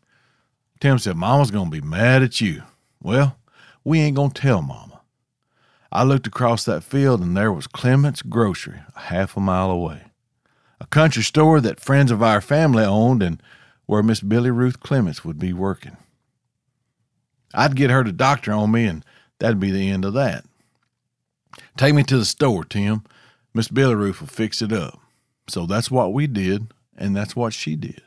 Tim 0.80 0.98
said, 0.98 1.16
Mama's 1.16 1.50
going 1.50 1.70
to 1.70 1.80
be 1.80 1.86
mad 1.86 2.22
at 2.22 2.40
you. 2.40 2.62
Well, 3.02 3.36
we 3.84 4.00
ain't 4.00 4.16
going 4.16 4.30
to 4.30 4.40
tell 4.40 4.62
Mama. 4.62 5.00
I 5.92 6.04
looked 6.04 6.26
across 6.26 6.64
that 6.64 6.84
field, 6.84 7.20
and 7.20 7.36
there 7.36 7.52
was 7.52 7.66
Clement's 7.66 8.22
Grocery 8.22 8.80
a 8.94 9.00
half 9.00 9.36
a 9.36 9.40
mile 9.40 9.70
away 9.70 10.10
a 10.80 10.86
country 10.86 11.22
store 11.22 11.60
that 11.60 11.80
friends 11.80 12.10
of 12.10 12.22
our 12.22 12.40
family 12.40 12.84
owned 12.84 13.22
and 13.22 13.42
where 13.86 14.02
Miss 14.02 14.20
Billy 14.20 14.50
Ruth 14.50 14.80
Clements 14.80 15.24
would 15.24 15.38
be 15.38 15.52
working. 15.52 15.96
I'd 17.52 17.76
get 17.76 17.90
her 17.90 18.04
to 18.04 18.12
doctor 18.12 18.52
on 18.52 18.70
me, 18.70 18.86
and 18.86 19.04
that'd 19.38 19.60
be 19.60 19.70
the 19.70 19.90
end 19.90 20.04
of 20.04 20.14
that. 20.14 20.44
Take 21.76 21.94
me 21.94 22.02
to 22.04 22.18
the 22.18 22.24
store, 22.24 22.64
Tim. 22.64 23.04
Miss 23.52 23.68
Billy 23.68 23.94
Ruth 23.94 24.20
will 24.20 24.28
fix 24.28 24.62
it 24.62 24.72
up. 24.72 25.00
So 25.48 25.66
that's 25.66 25.90
what 25.90 26.12
we 26.12 26.26
did, 26.26 26.72
and 26.96 27.16
that's 27.16 27.34
what 27.34 27.52
she 27.52 27.76
did. 27.76 28.02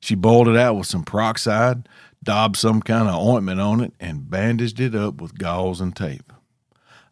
She 0.00 0.14
boiled 0.14 0.48
it 0.48 0.56
out 0.56 0.76
with 0.76 0.86
some 0.86 1.02
peroxide, 1.04 1.88
daubed 2.22 2.56
some 2.56 2.82
kind 2.82 3.08
of 3.08 3.14
ointment 3.14 3.60
on 3.60 3.80
it, 3.80 3.94
and 3.98 4.28
bandaged 4.30 4.80
it 4.80 4.94
up 4.94 5.20
with 5.20 5.38
gauze 5.38 5.80
and 5.80 5.96
tape. 5.96 6.32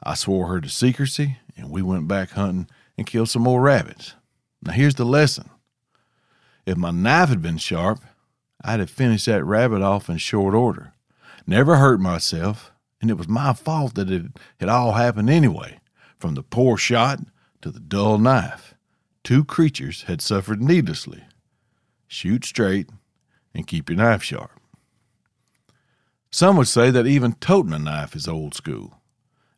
I 0.03 0.15
swore 0.15 0.49
her 0.49 0.61
to 0.61 0.69
secrecy, 0.69 1.39
and 1.57 1.71
we 1.71 1.81
went 1.81 2.09
back 2.09 2.31
hunting 2.31 2.69
and 2.99 3.07
killed 3.07 3.31
some 3.31 3.43
more 3.43 3.61
rabbits. 3.61 4.15
Now, 4.63 4.73
here's 4.73 4.97
the 4.97 5.07
lesson 5.07 5.49
if 6.67 6.77
my 6.77 6.91
knife 6.91 7.31
had 7.31 7.43
been 7.43 7.59
sharp, 7.59 8.01
I'd 8.63 8.81
have 8.81 8.91
finished 8.91 9.27
that 9.27 9.45
rabbit 9.45 9.83
off 9.83 10.09
in 10.09 10.19
short 10.19 10.55
order. 10.55 10.93
Never 11.47 11.77
hurt 11.77 12.01
myself, 12.01 12.73
and 13.01 13.11
it 13.11 13.19
was 13.19 13.29
my 13.29 13.53
fault 13.53 13.95
that 13.95 14.11
it 14.11 14.27
had 14.61 14.69
all 14.69 14.93
happened 14.93 15.31
anyway, 15.31 15.81
from 16.23 16.37
the 16.37 16.43
poor 16.45 16.77
shot 16.77 17.19
to 17.61 17.71
the 17.73 17.81
dull 17.81 18.17
knife. 18.17 18.75
Two 19.25 19.45
creatures 19.45 20.03
had 20.03 20.23
suffered 20.23 20.63
needlessly. 20.63 21.25
Shoot 22.07 22.45
straight 22.45 22.89
and 23.53 23.67
keep 23.67 23.91
your 23.91 23.99
knife 23.99 24.23
sharp. 24.23 24.53
Some 26.31 26.57
would 26.57 26.69
say 26.69 26.93
that 26.93 27.09
even 27.09 27.35
toting 27.35 27.73
a 27.73 27.79
knife 27.79 28.15
is 28.15 28.29
old 28.29 28.55
school. 28.55 29.01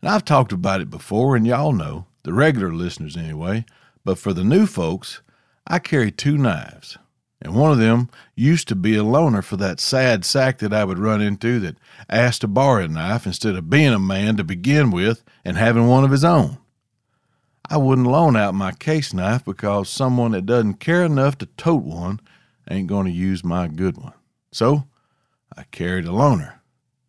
And 0.01 0.11
I've 0.11 0.25
talked 0.25 0.53
about 0.53 0.81
it 0.81 0.89
before, 0.89 1.37
and 1.37 1.47
y'all 1.47 1.73
know, 1.73 2.07
the 2.23 2.33
regular 2.33 2.73
listeners 2.73 3.15
anyway, 3.15 3.67
but 4.03 4.19
for 4.19 4.33
the 4.33 4.43
new 4.43 4.67
folks, 4.67 5.21
I 5.67 5.79
carry 5.79 6.11
two 6.11 6.39
knives. 6.39 6.97
And 7.45 7.55
one 7.55 7.71
of 7.71 7.79
them 7.79 8.09
used 8.35 8.69
to 8.69 8.75
be 8.75 8.97
a 8.97 9.03
loaner 9.03 9.45
for 9.45 9.59
that 9.59 9.79
sad 9.79 10.25
sack 10.25 10.59
that 10.59 10.73
I 10.73 10.85
would 10.85 10.99
run 10.99 11.21
into 11.21 11.61
that 11.61 11.77
asked 12.09 12.41
to 12.41 12.49
borrow 12.49 12.85
a 12.85 12.89
knife 12.89 13.27
instead 13.27 13.55
of 13.55 13.69
being 13.69 13.93
a 13.93 13.99
man 13.99 14.39
to 14.39 14.45
begin 14.45 14.91
with 14.91 15.23
and 15.45 15.59
having 15.59 15.87
one 15.87 16.05
of 16.05 16.11
his 16.11 16.25
own. 16.25 16.57
I 17.69 17.77
wouldn't 17.77 18.07
loan 18.07 18.35
out 18.35 18.55
my 18.55 18.73
case 18.73 19.13
knife 19.13 19.45
because 19.45 19.91
someone 19.91 20.33
that 20.33 20.47
doesn't 20.47 20.81
care 20.81 21.05
enough 21.05 21.37
to 21.39 21.47
tote 21.47 21.85
one 21.85 22.21
ain't 22.71 22.89
going 22.89 23.07
to 23.07 23.13
use 23.13 23.45
my 23.45 23.69
good 23.69 23.99
one. 23.99 24.15
So 24.51 24.85
I 25.55 25.65
carried 25.65 26.07
a 26.07 26.09
loaner 26.09 26.55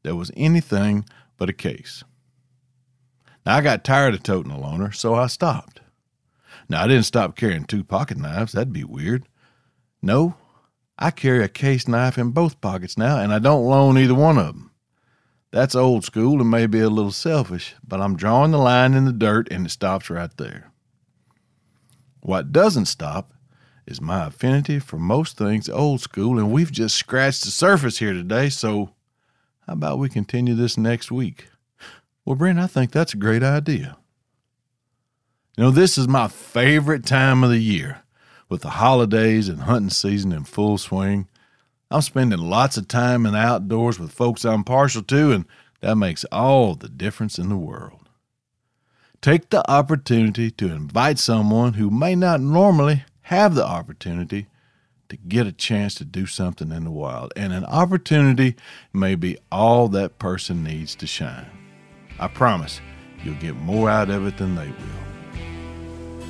that 0.03 0.17
was 0.17 0.31
anything 0.35 1.05
but 1.37 1.49
a 1.49 1.53
case. 1.53 2.03
Now 3.45 3.55
I 3.55 3.61
got 3.61 3.85
tired 3.85 4.15
of 4.15 4.23
toting 4.23 4.51
a 4.51 4.57
loaner, 4.57 4.93
so 4.93 5.15
I 5.15 5.27
stopped. 5.27 5.79
Now, 6.67 6.83
I 6.83 6.87
didn't 6.87 7.03
stop 7.03 7.35
carrying 7.35 7.65
two 7.65 7.83
pocket 7.83 8.17
knives. 8.17 8.53
That'd 8.53 8.73
be 8.73 8.83
weird. 8.83 9.27
No, 10.05 10.35
I 10.99 11.09
carry 11.09 11.43
a 11.43 11.49
case 11.49 11.87
knife 11.87 12.19
in 12.19 12.29
both 12.29 12.61
pockets 12.61 12.95
now, 12.95 13.17
and 13.17 13.33
I 13.33 13.39
don't 13.39 13.65
loan 13.65 13.97
either 13.97 14.13
one 14.13 14.37
of 14.37 14.45
them. 14.45 14.69
That's 15.49 15.73
old 15.73 16.03
school 16.03 16.41
and 16.41 16.51
maybe 16.51 16.79
a 16.79 16.91
little 16.91 17.11
selfish, 17.11 17.73
but 17.83 17.99
I'm 17.99 18.15
drawing 18.15 18.51
the 18.51 18.59
line 18.59 18.93
in 18.93 19.05
the 19.05 19.11
dirt 19.11 19.47
and 19.49 19.65
it 19.65 19.69
stops 19.69 20.11
right 20.11 20.29
there. 20.37 20.69
What 22.19 22.51
doesn't 22.51 22.85
stop 22.85 23.33
is 23.87 23.99
my 23.99 24.27
affinity 24.27 24.77
for 24.77 24.99
most 24.99 25.39
things 25.39 25.69
old 25.69 26.01
school, 26.01 26.37
and 26.37 26.51
we've 26.51 26.71
just 26.71 26.95
scratched 26.95 27.43
the 27.43 27.49
surface 27.49 27.97
here 27.97 28.13
today, 28.13 28.49
so 28.49 28.91
how 29.65 29.73
about 29.73 29.97
we 29.97 30.07
continue 30.07 30.53
this 30.53 30.77
next 30.77 31.11
week? 31.11 31.47
Well, 32.25 32.35
Brent, 32.35 32.59
I 32.59 32.67
think 32.67 32.91
that's 32.91 33.15
a 33.15 33.17
great 33.17 33.41
idea. 33.41 33.97
You 35.57 35.63
know, 35.63 35.71
this 35.71 35.97
is 35.97 36.07
my 36.07 36.27
favorite 36.27 37.07
time 37.07 37.43
of 37.43 37.49
the 37.49 37.57
year 37.57 38.04
with 38.49 38.61
the 38.61 38.71
holidays 38.71 39.49
and 39.49 39.61
hunting 39.61 39.89
season 39.89 40.31
in 40.31 40.43
full 40.43 40.77
swing. 40.77 41.27
I'm 41.91 42.01
spending 42.01 42.39
lots 42.39 42.77
of 42.77 42.87
time 42.87 43.25
in 43.25 43.33
the 43.33 43.39
outdoors 43.39 43.99
with 43.99 44.11
folks 44.11 44.45
I'm 44.45 44.63
partial 44.63 45.03
to, 45.03 45.31
and 45.31 45.45
that 45.81 45.95
makes 45.95 46.25
all 46.31 46.75
the 46.75 46.89
difference 46.89 47.37
in 47.37 47.49
the 47.49 47.57
world. 47.57 48.09
Take 49.21 49.49
the 49.49 49.69
opportunity 49.69 50.51
to 50.51 50.71
invite 50.71 51.19
someone 51.19 51.73
who 51.73 51.89
may 51.89 52.15
not 52.15 52.41
normally 52.41 53.03
have 53.23 53.55
the 53.55 53.65
opportunity 53.65 54.47
to 55.09 55.17
get 55.17 55.47
a 55.47 55.51
chance 55.51 55.95
to 55.95 56.05
do 56.05 56.25
something 56.25 56.71
in 56.71 56.83
the 56.83 56.91
wild, 56.91 57.33
and 57.35 57.53
an 57.53 57.65
opportunity 57.65 58.55
may 58.93 59.15
be 59.15 59.37
all 59.51 59.87
that 59.89 60.19
person 60.19 60.63
needs 60.63 60.95
to 60.95 61.07
shine. 61.07 61.49
I 62.19 62.27
promise 62.27 62.81
you'll 63.23 63.35
get 63.35 63.55
more 63.55 63.89
out 63.89 64.09
of 64.09 64.25
it 64.25 64.37
than 64.37 64.55
they 64.55 64.67
will. 64.67 65.14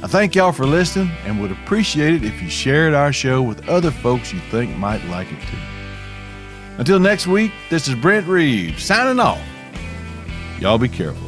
I 0.06 0.08
thank 0.08 0.36
y'all 0.36 0.52
for 0.52 0.68
listening 0.68 1.10
and 1.24 1.41
would 1.41 1.52
appreciate 1.52 2.13
it 2.13 2.24
if 2.24 2.39
you 2.39 2.48
shared 2.48 2.94
our 2.94 3.12
show 3.12 3.41
with 3.41 3.68
other 3.68 3.89
folks 3.89 4.32
you 4.32 4.39
think 4.52 4.70
might 4.78 5.04
like 5.06 5.32
it 5.32 5.41
too. 5.48 5.58
Until 6.78 7.00
next 7.00 7.26
week, 7.26 7.52
this 7.72 7.88
is 7.88 7.96
Brent 7.96 8.28
Reeves 8.28 8.84
signing 8.84 9.20
off. 9.20 9.41
Y'all 10.60 10.78
be 10.78 10.89
careful. 10.89 11.24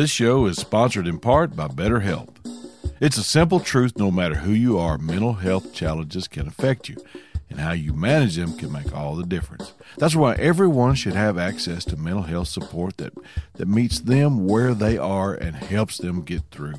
This 0.00 0.08
show 0.08 0.46
is 0.46 0.56
sponsored 0.56 1.06
in 1.06 1.18
part 1.18 1.54
by 1.54 1.68
BetterHelp. 1.68 2.34
It's 3.00 3.18
a 3.18 3.22
simple 3.22 3.60
truth 3.60 3.98
no 3.98 4.10
matter 4.10 4.36
who 4.36 4.52
you 4.52 4.78
are, 4.78 4.96
mental 4.96 5.34
health 5.34 5.74
challenges 5.74 6.26
can 6.26 6.48
affect 6.48 6.88
you, 6.88 6.96
and 7.50 7.60
how 7.60 7.72
you 7.72 7.92
manage 7.92 8.36
them 8.36 8.56
can 8.56 8.72
make 8.72 8.96
all 8.96 9.14
the 9.14 9.26
difference. 9.26 9.74
That's 9.98 10.16
why 10.16 10.36
everyone 10.36 10.94
should 10.94 11.12
have 11.12 11.36
access 11.36 11.84
to 11.84 11.98
mental 11.98 12.22
health 12.22 12.48
support 12.48 12.96
that, 12.96 13.12
that 13.56 13.68
meets 13.68 14.00
them 14.00 14.46
where 14.46 14.72
they 14.72 14.96
are 14.96 15.34
and 15.34 15.54
helps 15.54 15.98
them 15.98 16.22
get 16.22 16.44
through. 16.50 16.76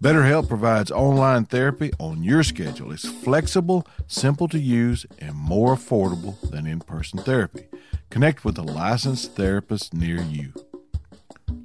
BetterHelp 0.00 0.46
provides 0.48 0.92
online 0.92 1.46
therapy 1.46 1.90
on 1.98 2.22
your 2.22 2.44
schedule. 2.44 2.92
It's 2.92 3.08
flexible, 3.08 3.84
simple 4.06 4.46
to 4.46 4.60
use, 4.60 5.06
and 5.18 5.34
more 5.34 5.74
affordable 5.74 6.40
than 6.52 6.68
in 6.68 6.78
person 6.78 7.18
therapy. 7.18 7.66
Connect 8.10 8.44
with 8.44 8.56
a 8.58 8.62
licensed 8.62 9.34
therapist 9.34 9.92
near 9.92 10.22
you. 10.22 10.52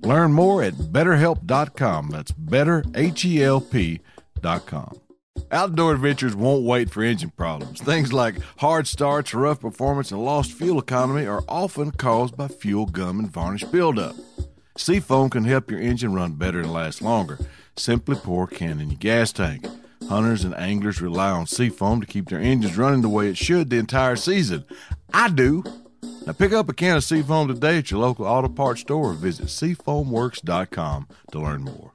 Learn 0.09 0.33
more 0.33 0.63
at 0.63 0.73
betterhelp.com. 0.73 2.09
That's 2.09 2.31
better, 2.31 2.83
H 2.95 3.25
E 3.25 3.43
L 3.43 3.61
P.com. 3.61 4.99
Outdoor 5.51 5.93
adventures 5.93 6.35
won't 6.35 6.65
wait 6.65 6.89
for 6.89 7.03
engine 7.03 7.29
problems. 7.37 7.79
Things 7.79 8.11
like 8.11 8.37
hard 8.57 8.87
starts, 8.87 9.35
rough 9.35 9.59
performance, 9.59 10.11
and 10.11 10.25
lost 10.25 10.53
fuel 10.53 10.79
economy 10.79 11.27
are 11.27 11.43
often 11.47 11.91
caused 11.91 12.35
by 12.35 12.47
fuel 12.47 12.87
gum 12.87 13.19
and 13.19 13.29
varnish 13.29 13.63
buildup. 13.65 14.15
Seafoam 14.75 15.29
can 15.29 15.43
help 15.43 15.69
your 15.69 15.79
engine 15.79 16.13
run 16.13 16.33
better 16.33 16.61
and 16.61 16.73
last 16.73 17.03
longer. 17.03 17.37
Simply 17.77 18.15
pour 18.15 18.47
can 18.47 18.79
in 18.79 18.89
your 18.89 18.97
gas 18.97 19.31
tank. 19.31 19.67
Hunters 20.07 20.43
and 20.43 20.55
anglers 20.55 21.03
rely 21.03 21.29
on 21.29 21.45
Seafoam 21.45 22.01
to 22.01 22.07
keep 22.07 22.29
their 22.29 22.39
engines 22.39 22.79
running 22.79 23.01
the 23.01 23.09
way 23.09 23.29
it 23.29 23.37
should 23.37 23.69
the 23.69 23.77
entire 23.77 24.15
season. 24.15 24.65
I 25.13 25.29
do. 25.29 25.63
Now 26.25 26.33
pick 26.33 26.51
up 26.51 26.69
a 26.69 26.73
can 26.73 26.97
of 26.97 27.03
Seafoam 27.03 27.47
today 27.47 27.79
at 27.79 27.91
your 27.91 27.99
local 27.99 28.25
auto 28.25 28.49
parts 28.49 28.81
store 28.81 29.11
or 29.11 29.13
visit 29.13 29.47
seafoamworks.com 29.47 31.07
to 31.31 31.39
learn 31.39 31.63
more. 31.63 31.93